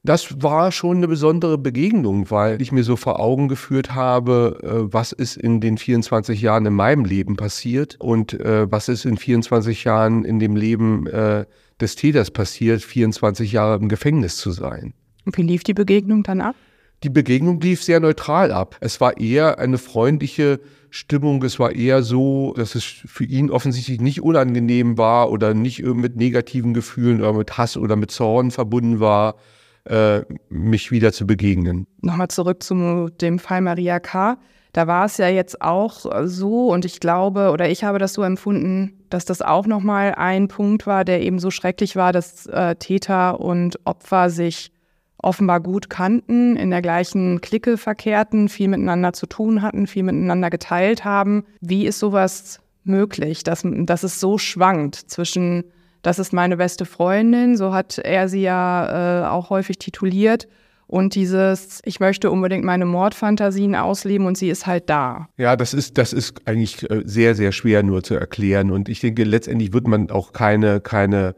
[0.07, 4.93] Das war schon eine besondere Begegnung, weil ich mir so vor Augen geführt habe, äh,
[4.93, 9.17] was ist in den 24 Jahren in meinem Leben passiert und äh, was ist in
[9.17, 11.47] 24 Jahren in dem Leben äh,
[11.81, 14.93] des Täters passiert, 24 Jahre im Gefängnis zu sein.
[15.25, 16.55] Und wie lief die Begegnung dann ab?
[17.03, 18.77] Die Begegnung lief sehr neutral ab.
[18.81, 21.43] Es war eher eine freundliche Stimmung.
[21.45, 26.17] Es war eher so, dass es für ihn offensichtlich nicht unangenehm war oder nicht mit
[26.17, 29.37] negativen Gefühlen oder mit Hass oder mit Zorn verbunden war
[29.85, 31.87] äh, mich wieder zu begegnen.
[32.01, 34.39] Nochmal zurück zu dem Fall Maria K.
[34.73, 38.23] Da war es ja jetzt auch so und ich glaube oder ich habe das so
[38.23, 42.75] empfunden, dass das auch nochmal ein Punkt war, der eben so schrecklich war, dass äh,
[42.75, 44.73] Täter und Opfer sich
[45.19, 50.51] offenbar gut kannten, in der gleichen Clique verkehrten, viel miteinander zu tun hatten, viel miteinander
[50.51, 51.45] geteilt haben.
[51.61, 55.65] Wie ist sowas möglich, dass, dass es so schwankt zwischen
[56.05, 60.47] das ist meine beste Freundin, so hat er sie ja äh, auch häufig tituliert.
[60.87, 65.29] Und dieses, ich möchte unbedingt meine Mordfantasien ausleben und sie ist halt da.
[65.39, 68.71] Ja, das ist, das ist eigentlich äh, sehr, sehr schwer nur zu erklären.
[68.71, 71.35] Und ich denke, letztendlich wird man auch keine, keine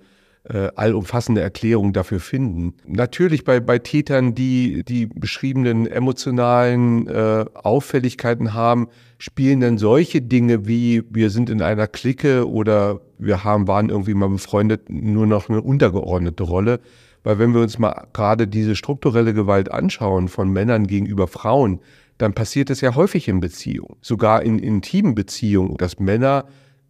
[0.49, 2.75] äh, allumfassende Erklärung dafür finden.
[2.87, 10.67] Natürlich bei, bei Tätern, die die beschriebenen emotionalen äh, Auffälligkeiten haben, spielen dann solche Dinge
[10.67, 15.49] wie wir sind in einer Clique oder wir haben, waren irgendwie mal befreundet, nur noch
[15.49, 16.81] eine untergeordnete Rolle.
[17.25, 21.81] Weil wenn wir uns mal gerade diese strukturelle Gewalt anschauen von Männern gegenüber Frauen,
[22.19, 26.47] dann passiert es ja häufig in Beziehungen, sogar in intimen Beziehungen, dass Männer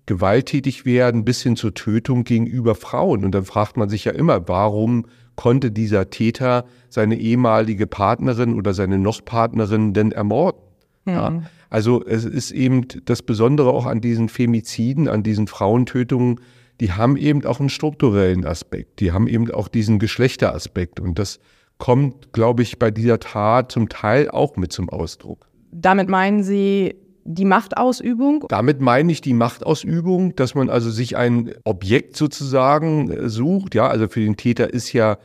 [0.07, 3.25] gewalttätig werden bis hin zur Tötung gegenüber Frauen.
[3.25, 8.73] Und dann fragt man sich ja immer, warum konnte dieser Täter seine ehemalige Partnerin oder
[8.73, 10.63] seine Nochpartnerin denn ermorden?
[11.05, 11.13] Mhm.
[11.13, 16.41] Ja, also es ist eben das Besondere auch an diesen Femiziden, an diesen Frauentötungen,
[16.81, 21.41] die haben eben auch einen strukturellen Aspekt, die haben eben auch diesen Geschlechteraspekt und das
[21.79, 25.47] kommt, glaube ich, bei dieser Tat zum Teil auch mit zum Ausdruck.
[25.73, 26.95] Damit meinen Sie
[27.27, 28.47] die Machtausübung?
[28.49, 33.75] Damit meine ich die Machtausübung, dass man also sich ein Objekt sozusagen äh, sucht.
[33.75, 35.19] Ja, also für den Täter ist ja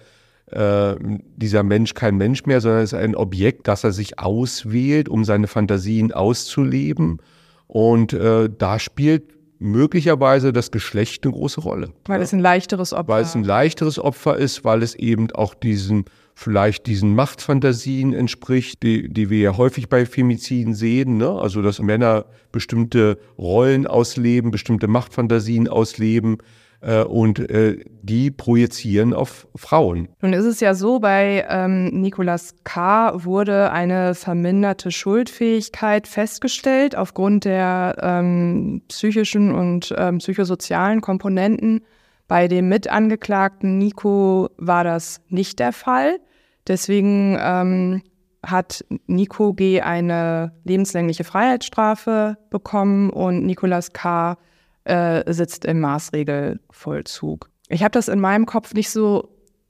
[0.47, 0.95] äh,
[1.37, 5.23] dieser Mensch kein Mensch mehr, sondern es ist ein Objekt, das er sich auswählt, um
[5.23, 7.19] seine Fantasien auszuleben.
[7.67, 9.23] Und äh, da spielt
[9.59, 11.91] möglicherweise das Geschlecht eine große Rolle.
[12.05, 13.07] Weil es ein leichteres Opfer ist.
[13.09, 16.05] Weil es ein leichteres Opfer ist, weil es eben auch diesen
[16.41, 21.17] vielleicht diesen Machtfantasien entspricht, die, die wir ja häufig bei Femiziden sehen.
[21.17, 21.29] Ne?
[21.29, 26.39] Also dass Männer bestimmte Rollen ausleben, bestimmte Machtfantasien ausleben
[26.81, 30.07] äh, und äh, die projizieren auf Frauen.
[30.21, 33.23] Nun ist es ja so, bei ähm, Nicolas K.
[33.23, 41.81] wurde eine verminderte Schuldfähigkeit festgestellt aufgrund der ähm, psychischen und ähm, psychosozialen Komponenten.
[42.27, 46.17] Bei dem Mitangeklagten Nico war das nicht der Fall.
[46.67, 48.01] Deswegen ähm,
[48.45, 49.81] hat Nico G.
[49.81, 54.37] eine lebenslängliche Freiheitsstrafe bekommen und Nicolas K
[54.83, 57.49] äh, sitzt im Maßregelvollzug.
[57.69, 59.29] Ich habe das in meinem Kopf nicht so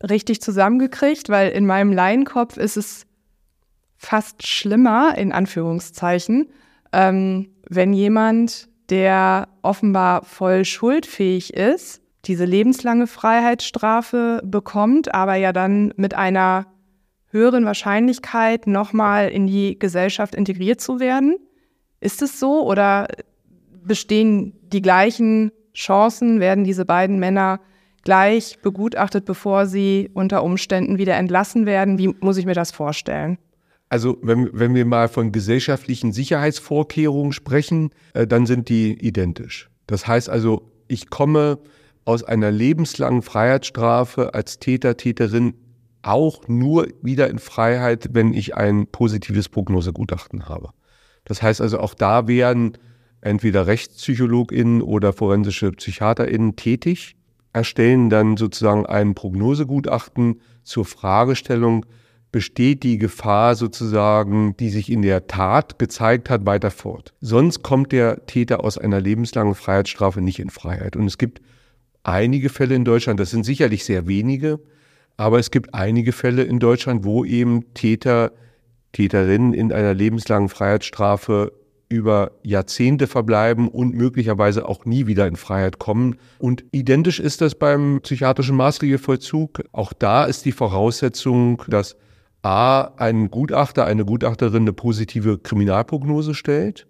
[0.10, 3.06] richtig zusammengekriegt, weil in meinem Laienkopf ist es
[3.98, 6.50] fast schlimmer, in Anführungszeichen,
[6.92, 15.94] ähm, wenn jemand, der offenbar voll schuldfähig ist, diese lebenslange Freiheitsstrafe bekommt, aber ja dann
[15.96, 16.66] mit einer
[17.32, 21.38] höheren Wahrscheinlichkeit nochmal in die Gesellschaft integriert zu werden.
[22.00, 23.08] Ist es so oder
[23.84, 26.40] bestehen die gleichen Chancen?
[26.40, 27.60] Werden diese beiden Männer
[28.04, 31.98] gleich begutachtet, bevor sie unter Umständen wieder entlassen werden?
[31.98, 33.38] Wie muss ich mir das vorstellen?
[33.90, 39.70] Also wenn, wenn wir mal von gesellschaftlichen Sicherheitsvorkehrungen sprechen, äh, dann sind die identisch.
[39.86, 41.60] Das heißt also, ich komme
[42.06, 45.54] aus einer lebenslangen Freiheitsstrafe als Täter, Täterin
[46.04, 50.70] auch nur wieder in Freiheit, wenn ich ein positives Prognosegutachten habe.
[51.26, 52.78] Das heißt also, auch da werden
[53.22, 57.16] entweder RechtspsychologInnen oder forensische PsychiaterInnen tätig,
[57.54, 61.86] erstellen dann sozusagen ein Prognosegutachten zur Fragestellung,
[62.32, 67.14] besteht die Gefahr sozusagen, die sich in der Tat gezeigt hat, weiter fort.
[67.20, 70.96] Sonst kommt der Täter aus einer lebenslangen Freiheitsstrafe nicht in Freiheit.
[70.96, 71.42] Und es gibt
[72.04, 74.60] einige Fälle in Deutschland, das sind sicherlich sehr wenige,
[75.22, 78.32] Aber es gibt einige Fälle in Deutschland, wo eben Täter,
[78.92, 81.52] Täterinnen in einer lebenslangen Freiheitsstrafe
[81.90, 86.16] über Jahrzehnte verbleiben und möglicherweise auch nie wieder in Freiheit kommen.
[86.40, 89.62] Und identisch ist das beim psychiatrischen Maßregelvollzug.
[89.74, 91.98] Auch da ist die Voraussetzung, dass
[92.42, 96.88] A, ein Gutachter, eine Gutachterin eine positive Kriminalprognose stellt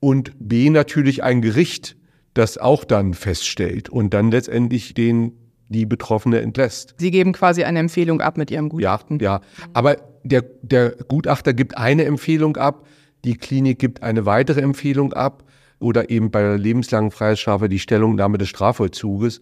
[0.00, 1.96] und B, natürlich ein Gericht,
[2.34, 6.94] das auch dann feststellt und dann letztendlich den die Betroffene entlässt.
[6.98, 9.18] Sie geben quasi eine Empfehlung ab mit Ihrem Gutachten.
[9.20, 9.40] Ja, ja.
[9.74, 12.86] aber der, der Gutachter gibt eine Empfehlung ab,
[13.24, 15.44] die Klinik gibt eine weitere Empfehlung ab
[15.80, 19.40] oder eben bei der lebenslangen Freiheitsstrafe die Stellungnahme des Strafvollzuges.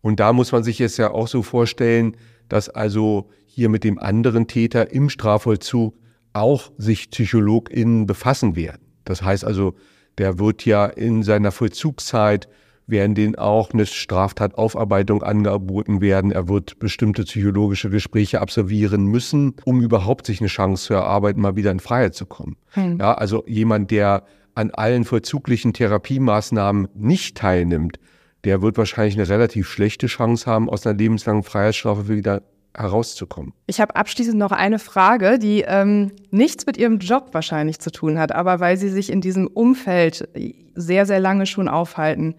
[0.00, 2.16] Und da muss man sich jetzt ja auch so vorstellen,
[2.48, 5.94] dass also hier mit dem anderen Täter im Strafvollzug
[6.32, 8.82] auch sich PsychologInnen befassen werden.
[9.04, 9.74] Das heißt also,
[10.18, 12.48] der wird ja in seiner Vollzugszeit
[12.86, 16.32] werden denen auch eine Straftataufarbeitung angeboten werden.
[16.32, 21.56] Er wird bestimmte psychologische Gespräche absolvieren müssen, um überhaupt sich eine Chance zu erarbeiten, mal
[21.56, 22.56] wieder in Freiheit zu kommen.
[22.70, 22.98] Hm.
[22.98, 24.24] Ja, also jemand, der
[24.54, 27.98] an allen vollzuglichen Therapiemaßnahmen nicht teilnimmt,
[28.44, 32.42] der wird wahrscheinlich eine relativ schlechte Chance haben, aus einer lebenslangen Freiheitsstrafe wieder
[32.76, 33.52] herauszukommen.
[33.66, 38.18] Ich habe abschließend noch eine Frage, die ähm, nichts mit Ihrem Job wahrscheinlich zu tun
[38.18, 40.28] hat, aber weil Sie sich in diesem Umfeld
[40.74, 42.34] sehr, sehr lange schon aufhalten.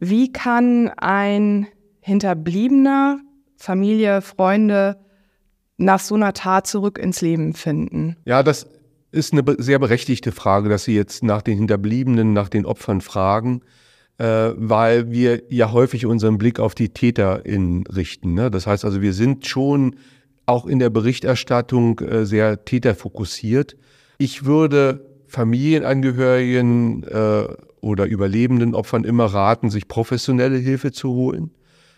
[0.00, 1.66] Wie kann ein
[2.00, 3.20] Hinterbliebener,
[3.56, 4.96] Familie, Freunde
[5.76, 8.16] nach so einer Tat zurück ins Leben finden?
[8.24, 8.66] Ja, das
[9.12, 13.60] ist eine sehr berechtigte Frage, dass Sie jetzt nach den Hinterbliebenen, nach den Opfern fragen,
[14.16, 18.32] äh, weil wir ja häufig unseren Blick auf die TäterInnen richten.
[18.32, 18.50] Ne?
[18.50, 19.96] Das heißt also, wir sind schon
[20.46, 23.76] auch in der Berichterstattung äh, sehr täterfokussiert.
[24.16, 27.44] Ich würde Familienangehörigen äh,
[27.80, 31.50] oder überlebenden Opfern immer raten, sich professionelle Hilfe zu holen.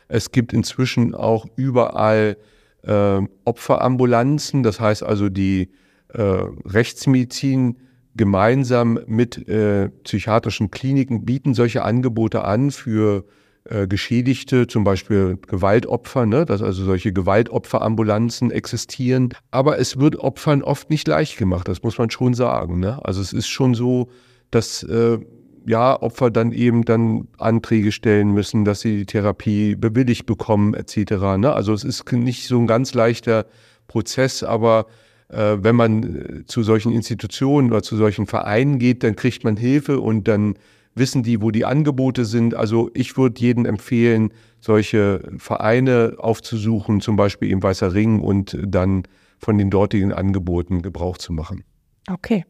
[0.08, 2.36] Es gibt inzwischen auch überall
[2.82, 5.70] äh, Opferambulanzen, das heißt also die
[6.08, 7.78] äh, Rechtsmedizin
[8.14, 13.24] gemeinsam mit äh, psychiatrischen Kliniken bieten solche Angebote an für
[13.64, 16.44] äh, Geschädigte, zum Beispiel Gewaltopfer, ne?
[16.44, 19.30] dass also solche Gewaltopferambulanzen existieren.
[19.50, 22.80] Aber es wird Opfern oft nicht leicht gemacht, das muss man schon sagen.
[22.80, 22.98] Ne?
[23.04, 24.10] Also es ist schon so,
[24.50, 25.18] dass äh,
[25.66, 31.12] ja, Opfer dann eben dann Anträge stellen müssen, dass sie die Therapie bewilligt bekommen, etc.
[31.38, 31.52] Ne?
[31.52, 33.46] Also es ist nicht so ein ganz leichter
[33.86, 34.86] Prozess, aber
[35.28, 39.56] äh, wenn man äh, zu solchen Institutionen oder zu solchen Vereinen geht, dann kriegt man
[39.56, 40.54] Hilfe und dann
[40.94, 42.54] wissen die, wo die Angebote sind.
[42.54, 49.04] Also ich würde jedem empfehlen, solche Vereine aufzusuchen, zum Beispiel im Weißer Ring und dann
[49.38, 51.64] von den dortigen Angeboten Gebrauch zu machen.
[52.08, 52.44] Okay.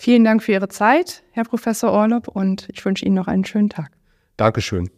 [0.00, 3.68] Vielen Dank für Ihre Zeit, Herr Professor Orlob, und ich wünsche Ihnen noch einen schönen
[3.68, 3.90] Tag.
[4.38, 4.88] Dankeschön.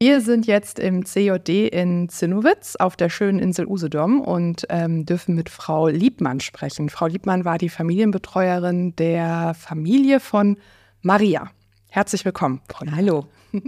[0.00, 5.34] Wir sind jetzt im CJD in Zinnowitz auf der schönen Insel Usedom und ähm, dürfen
[5.34, 6.90] mit Frau Liebmann sprechen.
[6.90, 10.56] Frau Liebmann war die Familienbetreuerin der Familie von
[11.02, 11.50] Maria.
[11.88, 12.60] Herzlich willkommen.
[12.68, 13.26] Frau Hallo.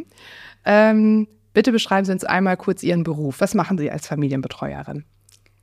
[0.65, 3.41] ähm, bitte beschreiben Sie uns einmal kurz Ihren Beruf.
[3.41, 5.07] Was machen Sie als Familienbetreuerin?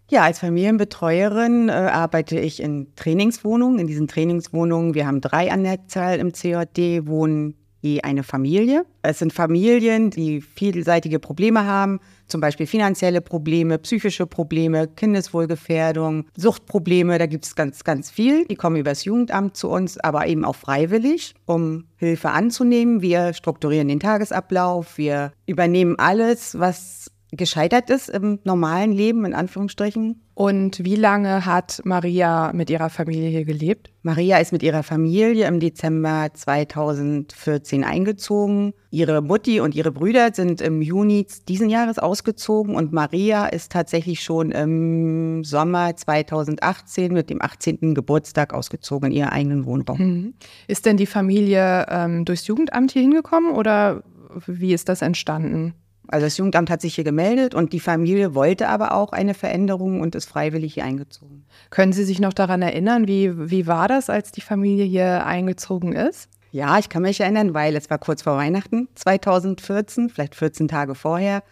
[0.10, 3.78] Ja, als Familienbetreuerin äh, arbeite ich in Trainingswohnungen.
[3.80, 8.86] In diesen Trainingswohnungen, wir haben drei an der Zahl im CJD, wohnen je eine Familie.
[9.01, 17.18] Es sind Familien, die vielseitige Probleme haben, zum Beispiel finanzielle Probleme, psychische Probleme, Kindeswohlgefährdung, Suchtprobleme,
[17.18, 18.45] da gibt es ganz, ganz viel.
[18.45, 23.01] Die kommen übers Jugendamt zu uns, aber eben auch freiwillig, um Hilfe anzunehmen.
[23.01, 30.21] Wir strukturieren den Tagesablauf, wir übernehmen alles, was gescheitert ist im normalen Leben, in Anführungsstrichen.
[30.34, 33.89] Und wie lange hat Maria mit ihrer Familie hier gelebt?
[34.03, 38.73] Maria ist mit ihrer Familie im Dezember 2014 eingezogen.
[38.91, 44.21] Ihre Mutti und ihre Brüder sind im Juni diesen Jahres ausgezogen und Maria ist tatsächlich
[44.21, 47.95] schon im Sommer 2018 mit dem 18.
[47.95, 49.97] Geburtstag ausgezogen in ihrer eigenen Wohnraum.
[49.97, 50.34] Mhm.
[50.67, 54.03] Ist denn die Familie ähm, durchs Jugendamt hier hingekommen oder
[54.45, 55.73] wie ist das entstanden?
[56.08, 59.99] Also das Jugendamt hat sich hier gemeldet und die Familie wollte aber auch eine Veränderung
[60.01, 61.45] und ist freiwillig hier eingezogen.
[61.70, 65.93] Können Sie sich noch daran erinnern, wie, wie war das, als die Familie hier eingezogen
[65.93, 66.30] ist?
[66.51, 70.95] Ja, ich kann mich erinnern, weil es war kurz vor Weihnachten 2014, vielleicht 14 Tage
[70.95, 71.43] vorher.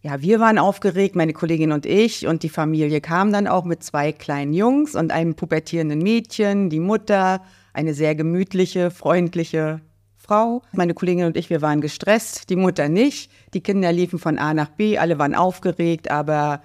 [0.00, 3.82] Ja, wir waren aufgeregt, meine Kollegin und ich, und die Familie kam dann auch mit
[3.82, 7.42] zwei kleinen Jungs und einem pubertierenden Mädchen, die Mutter,
[7.72, 9.80] eine sehr gemütliche, freundliche
[10.28, 10.62] Frau.
[10.72, 13.30] Meine Kollegin und ich, wir waren gestresst, die Mutter nicht.
[13.54, 16.60] Die Kinder liefen von A nach B, alle waren aufgeregt, aber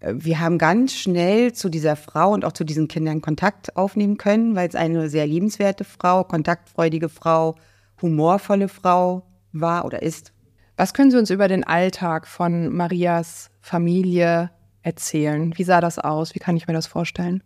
[0.00, 4.16] äh, wir haben ganz schnell zu dieser Frau und auch zu diesen Kindern Kontakt aufnehmen
[4.16, 7.56] können, weil es eine sehr liebenswerte Frau, kontaktfreudige Frau,
[8.00, 10.32] humorvolle Frau war oder ist.
[10.78, 14.50] Was können Sie uns über den Alltag von Marias Familie
[14.80, 15.52] erzählen?
[15.56, 16.34] Wie sah das aus?
[16.34, 17.42] Wie kann ich mir das vorstellen?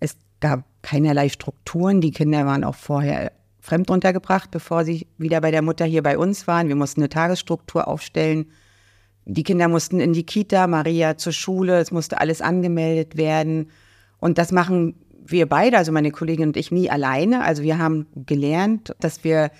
[0.00, 2.00] Es gab keinerlei Strukturen.
[2.00, 3.32] Die Kinder waren auch vorher
[3.64, 6.68] fremd untergebracht, bevor sie wieder bei der Mutter hier bei uns waren.
[6.68, 8.50] Wir mussten eine Tagesstruktur aufstellen.
[9.24, 13.70] Die Kinder mussten in die Kita, Maria zur Schule, es musste alles angemeldet werden.
[14.18, 17.42] Und das machen wir beide, also meine Kollegin und ich, nie alleine.
[17.42, 19.50] Also wir haben gelernt, dass wir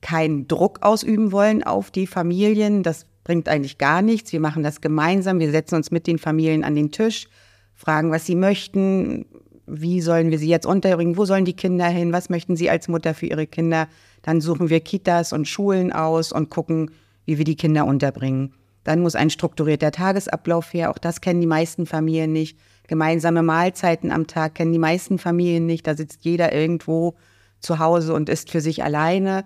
[0.00, 2.82] keinen Druck ausüben wollen auf die Familien.
[2.82, 4.32] Das bringt eigentlich gar nichts.
[4.32, 5.40] Wir machen das gemeinsam.
[5.40, 7.28] Wir setzen uns mit den Familien an den Tisch,
[7.74, 9.26] fragen, was sie möchten.
[9.74, 11.16] Wie sollen wir sie jetzt unterbringen?
[11.16, 12.12] Wo sollen die Kinder hin?
[12.12, 13.88] Was möchten sie als Mutter für ihre Kinder?
[14.20, 16.90] Dann suchen wir Kitas und Schulen aus und gucken,
[17.24, 18.52] wie wir die Kinder unterbringen.
[18.84, 20.90] Dann muss ein strukturierter Tagesablauf her.
[20.90, 22.58] Auch das kennen die meisten Familien nicht.
[22.86, 25.86] Gemeinsame Mahlzeiten am Tag kennen die meisten Familien nicht.
[25.86, 27.14] Da sitzt jeder irgendwo
[27.60, 29.44] zu Hause und isst für sich alleine.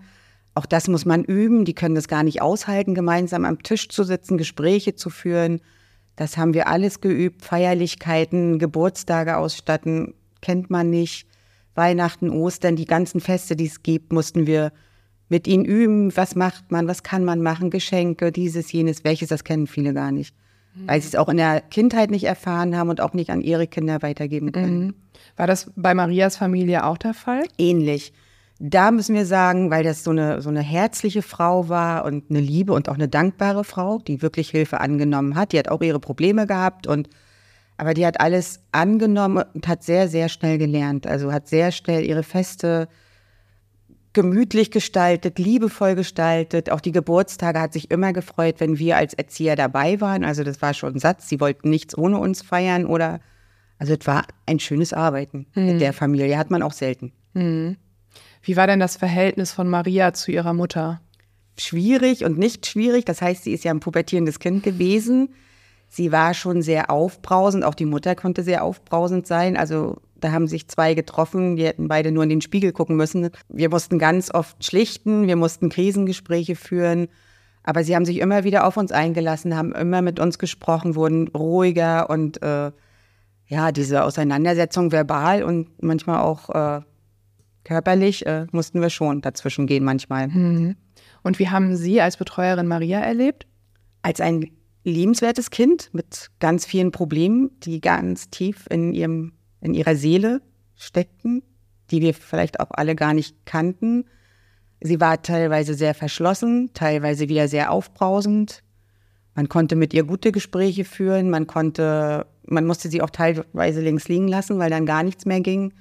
[0.56, 1.64] Auch das muss man üben.
[1.64, 5.60] Die können das gar nicht aushalten, gemeinsam am Tisch zu sitzen, Gespräche zu führen.
[6.16, 7.44] Das haben wir alles geübt.
[7.44, 11.26] Feierlichkeiten, Geburtstage ausstatten, kennt man nicht.
[11.74, 14.72] Weihnachten, Ostern, die ganzen Feste, die es gibt, mussten wir
[15.28, 16.16] mit ihnen üben.
[16.16, 16.88] Was macht man?
[16.88, 17.70] Was kann man machen?
[17.70, 20.34] Geschenke, dieses, jenes, welches, das kennen viele gar nicht.
[20.74, 20.88] Mhm.
[20.88, 23.66] Weil sie es auch in der Kindheit nicht erfahren haben und auch nicht an ihre
[23.66, 24.86] Kinder weitergeben können.
[24.86, 24.94] Mhm.
[25.36, 27.44] War das bei Marias Familie auch der Fall?
[27.58, 28.12] Ähnlich.
[28.58, 32.40] Da müssen wir sagen, weil das so eine, so eine herzliche Frau war und eine
[32.40, 35.52] liebe und auch eine dankbare Frau, die wirklich Hilfe angenommen hat.
[35.52, 37.08] Die hat auch ihre Probleme gehabt und
[37.78, 41.06] aber die hat alles angenommen und hat sehr, sehr schnell gelernt.
[41.06, 42.88] Also hat sehr schnell ihre Feste
[44.14, 46.70] gemütlich gestaltet, liebevoll gestaltet.
[46.70, 50.24] Auch die Geburtstage hat sich immer gefreut, wenn wir als Erzieher dabei waren.
[50.24, 51.28] Also das war schon ein Satz.
[51.28, 53.20] Sie wollten nichts ohne uns feiern oder
[53.78, 56.38] also es war ein schönes Arbeiten mit der Familie.
[56.38, 57.12] Hat man auch selten.
[57.34, 57.76] Mhm.
[58.46, 61.00] Wie war denn das Verhältnis von Maria zu ihrer Mutter?
[61.58, 63.04] Schwierig und nicht schwierig.
[63.04, 65.30] Das heißt, sie ist ja ein pubertierendes Kind gewesen.
[65.88, 67.64] Sie war schon sehr aufbrausend.
[67.64, 69.56] Auch die Mutter konnte sehr aufbrausend sein.
[69.56, 71.56] Also da haben sich zwei getroffen.
[71.56, 73.30] Die hätten beide nur in den Spiegel gucken müssen.
[73.48, 75.26] Wir mussten ganz oft schlichten.
[75.26, 77.08] Wir mussten Krisengespräche führen.
[77.64, 81.26] Aber sie haben sich immer wieder auf uns eingelassen, haben immer mit uns gesprochen, wurden
[81.26, 82.70] ruhiger und äh,
[83.48, 86.82] ja, diese Auseinandersetzung verbal und manchmal auch äh,
[87.66, 90.28] körperlich äh, mussten wir schon dazwischen gehen manchmal.
[90.28, 90.76] Mhm.
[91.24, 93.48] Und wie haben Sie als Betreuerin Maria erlebt?
[94.02, 94.52] Als ein
[94.84, 100.42] liebenswertes Kind mit ganz vielen Problemen, die ganz tief in, ihrem, in ihrer Seele
[100.76, 101.42] steckten,
[101.90, 104.04] die wir vielleicht auch alle gar nicht kannten.
[104.80, 108.62] Sie war teilweise sehr verschlossen, teilweise wieder sehr aufbrausend.
[109.34, 114.06] Man konnte mit ihr gute Gespräche führen, man konnte, man musste sie auch teilweise links
[114.06, 115.72] liegen lassen, weil dann gar nichts mehr ging.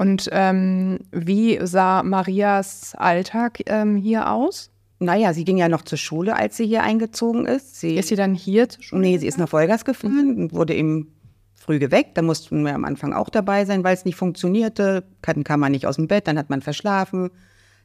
[0.00, 4.70] Und ähm, wie sah Marias Alltag ähm, hier aus?
[4.98, 7.78] Naja, sie ging ja noch zur Schule, als sie hier eingezogen ist.
[7.78, 9.02] Sie, ist sie dann hier zur Schule?
[9.02, 11.12] Nee, sie ist nach Wolgast gefahren und wurde eben
[11.54, 12.16] früh geweckt.
[12.16, 15.04] Da mussten wir am Anfang auch dabei sein, weil es nicht funktionierte.
[15.20, 17.30] Dann kam man nicht aus dem Bett, dann hat man verschlafen.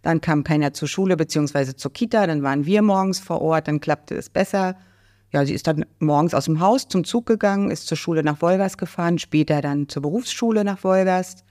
[0.02, 2.28] Dann kam keiner zur Schule beziehungsweise zur Kita.
[2.28, 4.78] Dann waren wir morgens vor Ort, dann klappte es besser.
[5.34, 8.42] Ja, sie ist dann morgens aus dem Haus zum Zug gegangen, ist zur Schule nach
[8.42, 11.45] Wolgast gefahren, später dann zur Berufsschule nach Wolgast.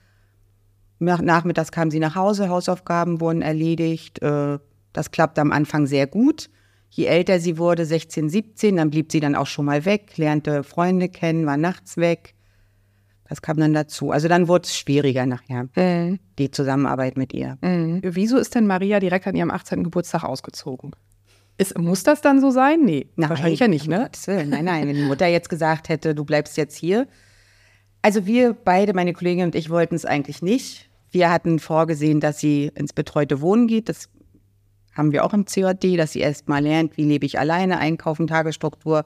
[0.99, 4.21] Nachmittags kam sie nach Hause, Hausaufgaben wurden erledigt.
[4.21, 4.59] Äh,
[4.93, 6.49] das klappte am Anfang sehr gut.
[6.89, 10.63] Je älter sie wurde, 16, 17, dann blieb sie dann auch schon mal weg, lernte
[10.63, 12.35] Freunde kennen, war nachts weg.
[13.27, 14.11] Das kam dann dazu.
[14.11, 16.19] Also dann wurde es schwieriger nachher, mhm.
[16.37, 17.57] die Zusammenarbeit mit ihr.
[17.61, 18.01] Mhm.
[18.03, 19.83] Wieso ist denn Maria direkt an ihrem 18.
[19.83, 20.91] Geburtstag ausgezogen?
[21.57, 22.81] Ist, muss das dann so sein?
[22.83, 24.09] Nee, nein, wahrscheinlich ja nicht, ne?
[24.27, 27.07] Nein, nein, wenn die Mutter jetzt gesagt hätte, du bleibst jetzt hier.
[28.05, 30.91] Also wir beide, meine Kollegin und ich, wollten es eigentlich nicht.
[31.09, 33.89] Wir hatten vorgesehen, dass sie ins betreute Wohnen geht.
[33.89, 34.09] Das
[34.93, 38.27] haben wir auch im COD, dass sie erst mal lernt, wie lebe ich alleine, Einkaufen,
[38.27, 39.05] Tagesstruktur.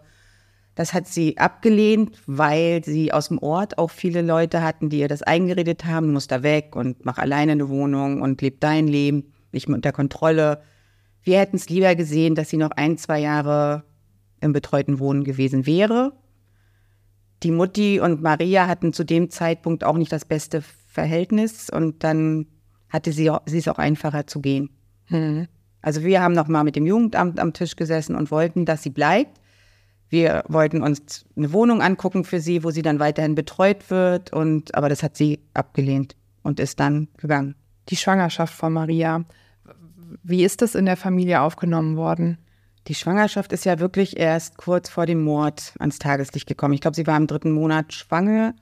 [0.76, 5.08] Das hat sie abgelehnt, weil sie aus dem Ort auch viele Leute hatten, die ihr
[5.08, 8.89] das eingeredet haben, du musst da weg und mach alleine eine Wohnung und leb dein
[8.89, 10.62] Leben, nicht unter Kontrolle.
[11.24, 13.86] Wir hätten es lieber gesehen, dass sie noch ein, zwei Jahre
[14.41, 16.12] im betreuten Wohnen gewesen wäre.
[17.44, 22.48] Die Mutti und Maria hatten zu dem Zeitpunkt auch nicht das beste Verhältnis und dann
[22.90, 24.70] hatte sie, sie es auch einfacher zu gehen.
[25.08, 25.48] Mhm.
[25.82, 28.90] Also wir haben noch mal mit dem Jugendamt am Tisch gesessen und wollten, dass sie
[28.90, 29.40] bleibt.
[30.10, 34.76] Wir wollten uns eine Wohnung angucken für sie, wo sie dann weiterhin betreut wird und
[34.76, 37.56] aber das hat sie abgelehnt und ist dann gegangen.
[37.90, 39.24] Die Schwangerschaft von Maria,
[40.24, 42.40] wie ist das in der Familie aufgenommen worden?
[42.90, 46.74] Die Schwangerschaft ist ja wirklich erst kurz vor dem Mord ans Tageslicht gekommen.
[46.74, 48.56] Ich glaube, sie war im dritten Monat schwanger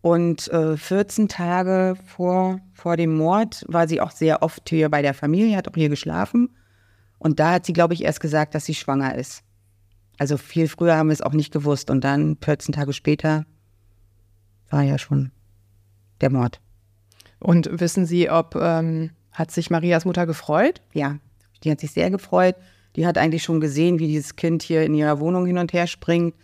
[0.00, 5.02] und äh, 14 Tage vor, vor dem Mord war sie auch sehr oft hier bei
[5.02, 6.56] der Familie, hat auch hier geschlafen.
[7.18, 9.44] Und da hat sie, glaube ich, erst gesagt, dass sie schwanger ist.
[10.18, 11.90] Also viel früher haben wir es auch nicht gewusst.
[11.90, 13.46] Und dann 14 Tage später
[14.68, 15.30] war ja schon
[16.20, 16.60] der Mord.
[17.38, 20.82] Und wissen Sie, ob ähm, hat sich Marias Mutter gefreut?
[20.92, 21.18] Ja,
[21.62, 22.56] die hat sich sehr gefreut.
[22.96, 25.86] Die hat eigentlich schon gesehen, wie dieses Kind hier in ihrer Wohnung hin und her
[25.86, 26.34] springt.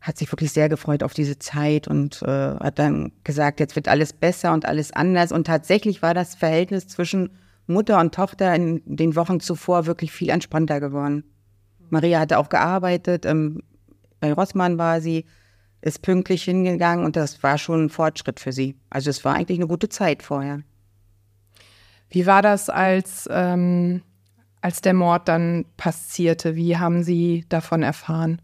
[0.00, 3.88] Hat sich wirklich sehr gefreut auf diese Zeit und äh, hat dann gesagt, jetzt wird
[3.88, 5.32] alles besser und alles anders.
[5.32, 7.30] Und tatsächlich war das Verhältnis zwischen
[7.66, 11.24] Mutter und Tochter in den Wochen zuvor wirklich viel entspannter geworden.
[11.90, 13.62] Maria hatte auch gearbeitet, ähm,
[14.20, 15.26] bei Rossmann war sie,
[15.80, 18.76] ist pünktlich hingegangen und das war schon ein Fortschritt für sie.
[18.90, 20.62] Also es war eigentlich eine gute Zeit vorher.
[22.10, 24.02] Wie war das, als, ähm,
[24.60, 26.56] als der Mord dann passierte?
[26.56, 28.40] Wie haben Sie davon erfahren?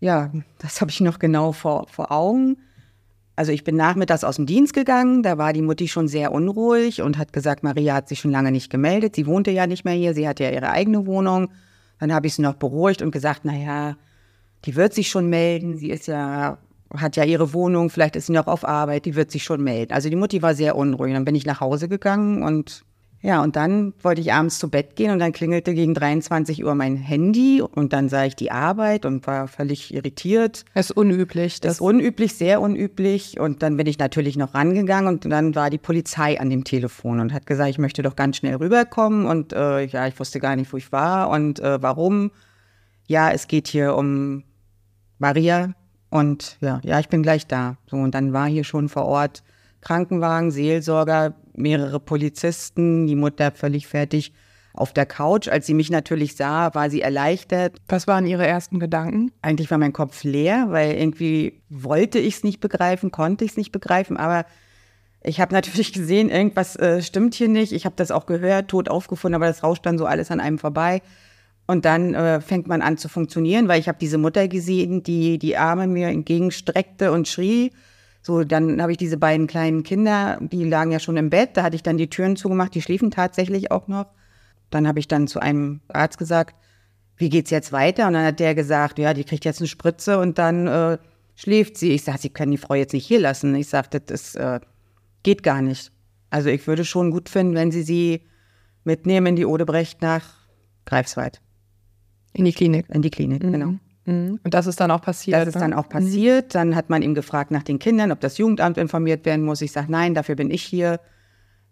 [0.00, 2.58] Ja, das habe ich noch genau vor, vor Augen.
[3.34, 7.02] Also ich bin nachmittags aus dem Dienst gegangen, da war die Mutti schon sehr unruhig
[7.02, 9.14] und hat gesagt, Maria hat sich schon lange nicht gemeldet.
[9.14, 11.50] Sie wohnte ja nicht mehr hier, sie hatte ja ihre eigene Wohnung.
[11.98, 13.96] Dann habe ich sie noch beruhigt und gesagt, naja,
[14.64, 15.76] die wird sich schon melden.
[15.76, 16.58] Sie ist ja,
[16.94, 19.92] hat ja ihre Wohnung, vielleicht ist sie noch auf Arbeit, die wird sich schon melden.
[19.92, 21.12] Also die Mutti war sehr unruhig.
[21.12, 22.84] Dann bin ich nach Hause gegangen und
[23.26, 26.76] ja, und dann wollte ich abends zu Bett gehen und dann klingelte gegen 23 Uhr
[26.76, 30.64] mein Handy und dann sah ich die Arbeit und war völlig irritiert.
[30.74, 31.60] Das ist unüblich.
[31.60, 33.40] Das ist unüblich, sehr unüblich.
[33.40, 37.18] Und dann bin ich natürlich noch rangegangen und dann war die Polizei an dem Telefon
[37.18, 40.54] und hat gesagt, ich möchte doch ganz schnell rüberkommen und äh, ja, ich wusste gar
[40.54, 42.30] nicht, wo ich war und äh, warum.
[43.08, 44.44] Ja, es geht hier um
[45.18, 45.74] Maria
[46.10, 47.76] und ja, ja, ich bin gleich da.
[47.90, 49.42] So, und dann war hier schon vor Ort
[49.80, 54.32] Krankenwagen, Seelsorger, mehrere Polizisten, die Mutter völlig fertig
[54.76, 55.48] auf der Couch.
[55.48, 57.80] Als sie mich natürlich sah, war sie erleichtert.
[57.88, 59.32] Was waren Ihre ersten Gedanken?
[59.42, 63.56] Eigentlich war mein Kopf leer, weil irgendwie wollte ich es nicht begreifen, konnte ich es
[63.56, 64.44] nicht begreifen, aber
[65.22, 67.72] ich habe natürlich gesehen, irgendwas äh, stimmt hier nicht.
[67.72, 70.58] Ich habe das auch gehört, tot aufgefunden, aber das rauscht dann so alles an einem
[70.58, 71.02] vorbei.
[71.66, 75.38] Und dann äh, fängt man an zu funktionieren, weil ich habe diese Mutter gesehen, die
[75.38, 77.72] die Arme mir entgegenstreckte und schrie.
[78.26, 81.62] So, dann habe ich diese beiden kleinen Kinder, die lagen ja schon im Bett, da
[81.62, 84.06] hatte ich dann die Türen zugemacht, die schliefen tatsächlich auch noch.
[84.68, 86.56] Dann habe ich dann zu einem Arzt gesagt,
[87.18, 88.08] wie geht's jetzt weiter?
[88.08, 90.98] Und dann hat der gesagt, ja, die kriegt jetzt eine Spritze und dann äh,
[91.36, 91.92] schläft sie.
[91.92, 93.54] Ich sage, Sie können die Frau jetzt nicht hier lassen.
[93.54, 94.58] Ich sagte, das äh,
[95.22, 95.92] geht gar nicht.
[96.28, 98.22] Also ich würde schon gut finden, wenn Sie sie
[98.82, 100.24] mitnehmen in die Odebrecht nach
[100.84, 101.40] Greifswald.
[102.32, 102.86] In die Klinik?
[102.92, 103.52] In die Klinik, mhm.
[103.52, 103.74] genau.
[104.06, 104.40] Mhm.
[104.42, 105.38] Und das ist dann auch passiert?
[105.40, 106.54] Das ist dann auch passiert.
[106.54, 109.60] Dann hat man ihm gefragt nach den Kindern, ob das Jugendamt informiert werden muss.
[109.60, 111.00] Ich sage, nein, dafür bin ich hier.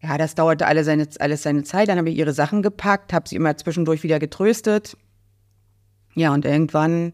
[0.02, 1.88] Ja, das dauerte alle seine, alles seine Zeit.
[1.88, 4.96] Dann habe ich ihre Sachen gepackt, habe sie immer zwischendurch wieder getröstet.
[6.14, 7.12] Ja, und irgendwann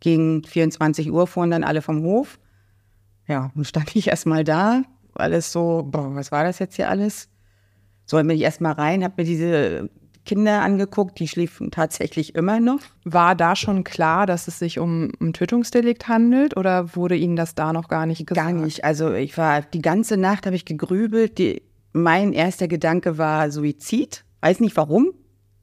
[0.00, 2.38] gegen 24 Uhr fuhren dann alle vom Hof.
[3.28, 4.82] Ja, und stand ich erstmal da,
[5.14, 7.28] alles so, boah, was war das jetzt hier alles?
[8.04, 9.90] So, dann bin ich erstmal rein, habe mir diese
[10.24, 12.80] Kinder angeguckt, die schliefen tatsächlich immer noch.
[13.04, 17.54] War da schon klar, dass es sich um ein Tötungsdelikt handelt oder wurde Ihnen das
[17.54, 18.48] da noch gar nicht gesagt?
[18.48, 18.84] Gar nicht.
[18.84, 21.38] Also ich war die ganze Nacht habe ich gegrübelt.
[21.38, 21.62] Die,
[21.92, 24.24] mein erster Gedanke war Suizid.
[24.40, 25.12] Weiß nicht warum,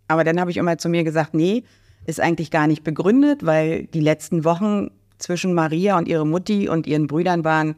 [0.07, 1.63] aber dann habe ich immer zu mir gesagt, nee,
[2.05, 6.87] ist eigentlich gar nicht begründet, weil die letzten Wochen zwischen Maria und ihre Mutti und
[6.87, 7.75] ihren Brüdern waren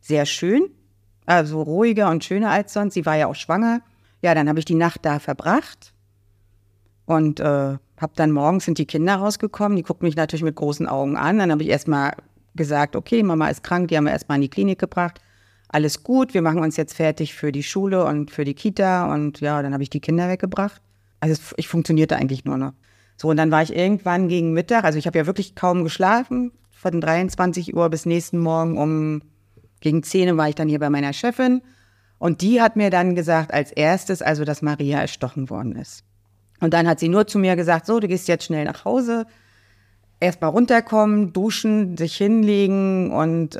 [0.00, 0.70] sehr schön,
[1.24, 2.94] also ruhiger und schöner als sonst.
[2.94, 3.80] Sie war ja auch schwanger.
[4.22, 5.92] Ja, dann habe ich die Nacht da verbracht
[7.06, 10.86] und äh, habe dann morgens sind die Kinder rausgekommen, die guckten mich natürlich mit großen
[10.86, 11.38] Augen an.
[11.38, 12.12] Dann habe ich erstmal
[12.54, 15.20] gesagt, okay, Mama ist krank, die haben wir erstmal in die Klinik gebracht.
[15.68, 19.12] Alles gut, wir machen uns jetzt fertig für die Schule und für die Kita.
[19.12, 20.80] Und ja, dann habe ich die Kinder weggebracht.
[21.20, 22.72] Also ich funktionierte eigentlich nur noch.
[23.16, 26.52] So, und dann war ich irgendwann gegen Mittag, also ich habe ja wirklich kaum geschlafen,
[26.70, 29.22] von 23 Uhr bis nächsten Morgen um
[29.80, 31.62] gegen 10 Uhr war ich dann hier bei meiner Chefin.
[32.18, 36.04] Und die hat mir dann gesagt, als erstes, also dass Maria erstochen worden ist.
[36.60, 39.26] Und dann hat sie nur zu mir gesagt, so, du gehst jetzt schnell nach Hause,
[40.20, 43.58] erstmal runterkommen, duschen, sich hinlegen und äh,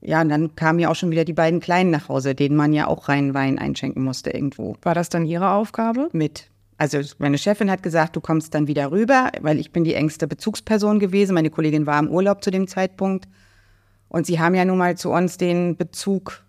[0.00, 2.72] ja, und dann kamen ja auch schon wieder die beiden Kleinen nach Hause, denen man
[2.72, 4.76] ja auch rein Wein einschenken musste irgendwo.
[4.82, 6.08] War das dann Ihre Aufgabe?
[6.12, 6.50] Mit.
[6.78, 10.28] Also meine Chefin hat gesagt, du kommst dann wieder rüber, weil ich bin die engste
[10.28, 11.34] Bezugsperson gewesen.
[11.34, 13.28] Meine Kollegin war im Urlaub zu dem Zeitpunkt.
[14.08, 16.44] Und sie haben ja nun mal zu uns den Bezug.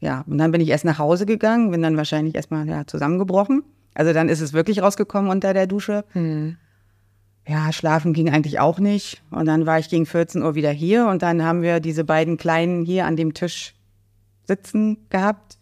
[0.00, 3.62] Ja, und dann bin ich erst nach Hause gegangen, bin dann wahrscheinlich erstmal ja, zusammengebrochen.
[3.94, 6.04] Also dann ist es wirklich rausgekommen unter der Dusche.
[6.12, 6.56] Hm.
[7.46, 9.22] Ja, schlafen ging eigentlich auch nicht.
[9.30, 12.36] Und dann war ich gegen 14 Uhr wieder hier und dann haben wir diese beiden
[12.36, 13.74] Kleinen hier an dem Tisch
[14.44, 15.58] sitzen gehabt.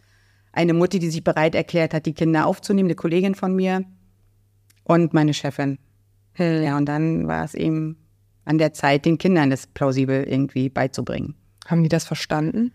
[0.53, 3.85] Eine Mutti, die sich bereit erklärt hat, die Kinder aufzunehmen, eine Kollegin von mir
[4.85, 5.79] und meine Chefin.
[6.35, 6.63] Hm.
[6.63, 7.97] Ja, und dann war es eben
[8.45, 11.35] an der Zeit, den Kindern das plausibel irgendwie beizubringen.
[11.67, 12.73] Haben die das verstanden?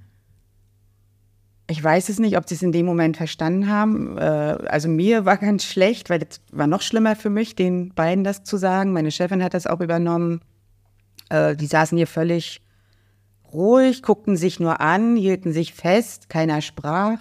[1.69, 4.17] Ich weiß es nicht, ob sie es in dem Moment verstanden haben.
[4.17, 8.23] Äh, also mir war ganz schlecht, weil es war noch schlimmer für mich, den beiden
[8.23, 8.93] das zu sagen.
[8.93, 10.41] Meine Chefin hat das auch übernommen.
[11.29, 12.61] Äh, die saßen hier völlig
[13.51, 17.19] ruhig, guckten sich nur an, hielten sich fest, keiner sprach,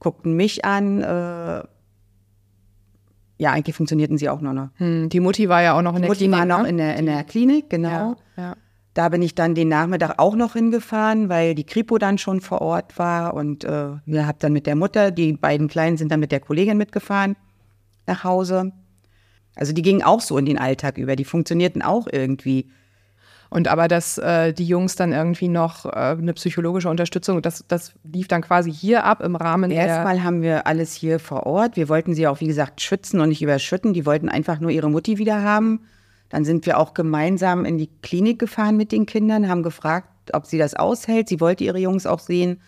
[0.00, 1.00] guckten mich an.
[1.00, 1.62] Äh,
[3.36, 4.68] ja, eigentlich funktionierten sie auch nur noch.
[4.76, 6.38] Hm, die Mutti war ja auch noch in der Mutti Klinik.
[6.38, 6.68] war noch ne?
[6.68, 8.16] in der, in der Klinik, genau.
[8.36, 8.56] ja, ja.
[8.94, 12.62] Da bin ich dann den Nachmittag auch noch hingefahren, weil die Kripo dann schon vor
[12.62, 16.20] Ort war und äh, wir haben dann mit der Mutter, die beiden Kleinen sind dann
[16.20, 17.36] mit der Kollegin mitgefahren
[18.06, 18.72] nach Hause.
[19.56, 22.70] Also die gingen auch so in den Alltag über, die funktionierten auch irgendwie.
[23.50, 27.94] Und aber dass äh, die Jungs dann irgendwie noch äh, eine psychologische Unterstützung, das, das
[28.02, 29.86] lief dann quasi hier ab im Rahmen der.
[29.86, 31.76] Erstmal haben wir alles hier vor Ort.
[31.76, 33.92] Wir wollten sie auch, wie gesagt, schützen und nicht überschütten.
[33.92, 35.86] Die wollten einfach nur ihre Mutti wieder haben.
[36.34, 40.46] Dann sind wir auch gemeinsam in die Klinik gefahren mit den Kindern, haben gefragt, ob
[40.46, 41.28] sie das aushält.
[41.28, 42.60] Sie wollte ihre Jungs auch sehen.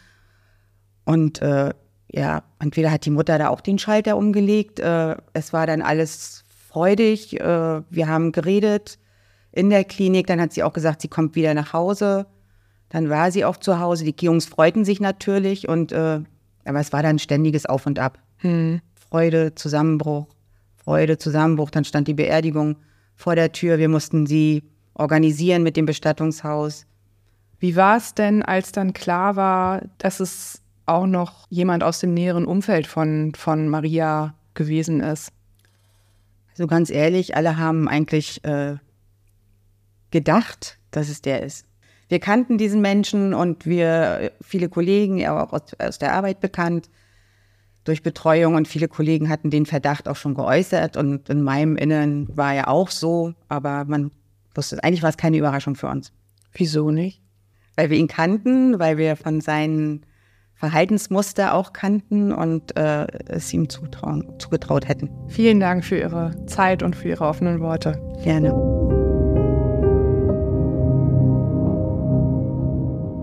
[1.04, 1.74] Und äh,
[2.08, 4.78] ja, entweder hat die Mutter da auch den Schalter umgelegt.
[4.78, 7.40] Äh, es war dann alles freudig.
[7.40, 9.00] Äh, wir haben geredet
[9.50, 10.28] in der Klinik.
[10.28, 12.26] Dann hat sie auch gesagt, sie kommt wieder nach Hause.
[12.88, 14.04] Dann war sie auch zu Hause.
[14.04, 15.68] Die Jungs freuten sich natürlich.
[15.68, 16.20] Und äh,
[16.64, 18.20] aber es war dann ständiges Auf und Ab.
[18.36, 18.80] Hm.
[18.94, 20.28] Freude, Zusammenbruch,
[20.76, 21.72] Freude, Zusammenbruch.
[21.72, 22.76] Dann stand die Beerdigung
[23.16, 23.78] vor der Tür.
[23.78, 24.62] Wir mussten sie
[24.94, 26.86] organisieren mit dem Bestattungshaus.
[27.58, 32.14] Wie war es denn, als dann klar war, dass es auch noch jemand aus dem
[32.14, 35.32] näheren Umfeld von, von Maria gewesen ist?
[36.50, 38.76] Also ganz ehrlich, alle haben eigentlich äh,
[40.10, 41.66] gedacht, dass es der ist.
[42.08, 46.88] Wir kannten diesen Menschen und wir, viele Kollegen, auch aus, aus der Arbeit bekannt,
[47.86, 52.28] durch Betreuung und viele Kollegen hatten den Verdacht auch schon geäußert und in meinem Innern
[52.36, 54.10] war er auch so, aber man
[54.54, 56.12] wusste, eigentlich war es keine Überraschung für uns.
[56.52, 57.22] Wieso nicht?
[57.76, 60.04] Weil wir ihn kannten, weil wir von seinen
[60.54, 65.10] Verhaltensmuster auch kannten und äh, es ihm zutrauen, zugetraut hätten.
[65.28, 68.00] Vielen Dank für Ihre Zeit und für Ihre offenen Worte.
[68.24, 68.75] Gerne.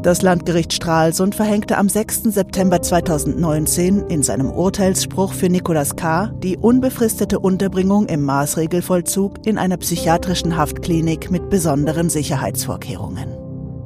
[0.03, 2.23] Das Landgericht Stralsund verhängte am 6.
[2.23, 6.29] September 2019 in seinem Urteilsspruch für Nicolas K.
[6.43, 13.29] die unbefristete Unterbringung im Maßregelvollzug in einer psychiatrischen Haftklinik mit besonderen Sicherheitsvorkehrungen.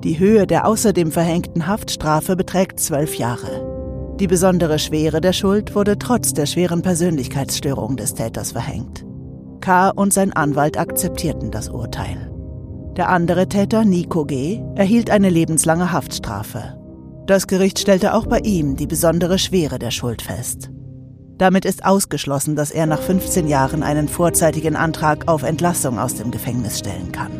[0.03, 4.15] Die Höhe der außerdem verhängten Haftstrafe beträgt zwölf Jahre.
[4.19, 9.05] Die besondere Schwere der Schuld wurde trotz der schweren Persönlichkeitsstörung des Täters verhängt.
[9.61, 9.89] K.
[9.89, 12.31] und sein Anwalt akzeptierten das Urteil.
[12.97, 16.79] Der andere Täter, Nico G., erhielt eine lebenslange Haftstrafe.
[17.27, 20.71] Das Gericht stellte auch bei ihm die besondere Schwere der Schuld fest.
[21.37, 26.31] Damit ist ausgeschlossen, dass er nach 15 Jahren einen vorzeitigen Antrag auf Entlassung aus dem
[26.31, 27.31] Gefängnis stellen kann.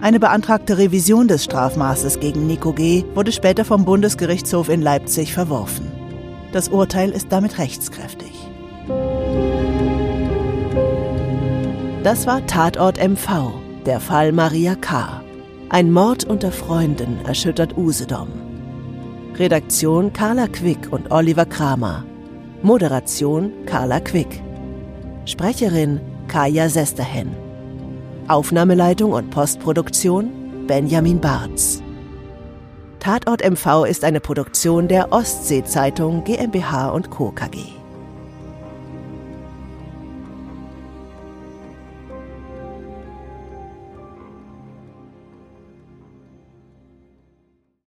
[0.00, 3.02] Eine beantragte Revision des Strafmaßes gegen Nico G.
[3.14, 5.90] wurde später vom Bundesgerichtshof in Leipzig verworfen.
[6.52, 8.32] Das Urteil ist damit rechtskräftig.
[12.04, 15.22] Das war Tatort MV, der Fall Maria K.
[15.68, 18.28] Ein Mord unter Freunden erschüttert Usedom.
[19.36, 22.04] Redaktion Carla Quick und Oliver Kramer.
[22.62, 24.42] Moderation Carla Quick.
[25.24, 27.34] Sprecherin Kaya Sesterhen.
[28.28, 31.82] Aufnahmeleitung und Postproduktion Benjamin Barz.
[33.00, 37.32] Tatort MV ist eine Produktion der Ostsee-Zeitung GmbH und Co.
[37.32, 37.81] KG.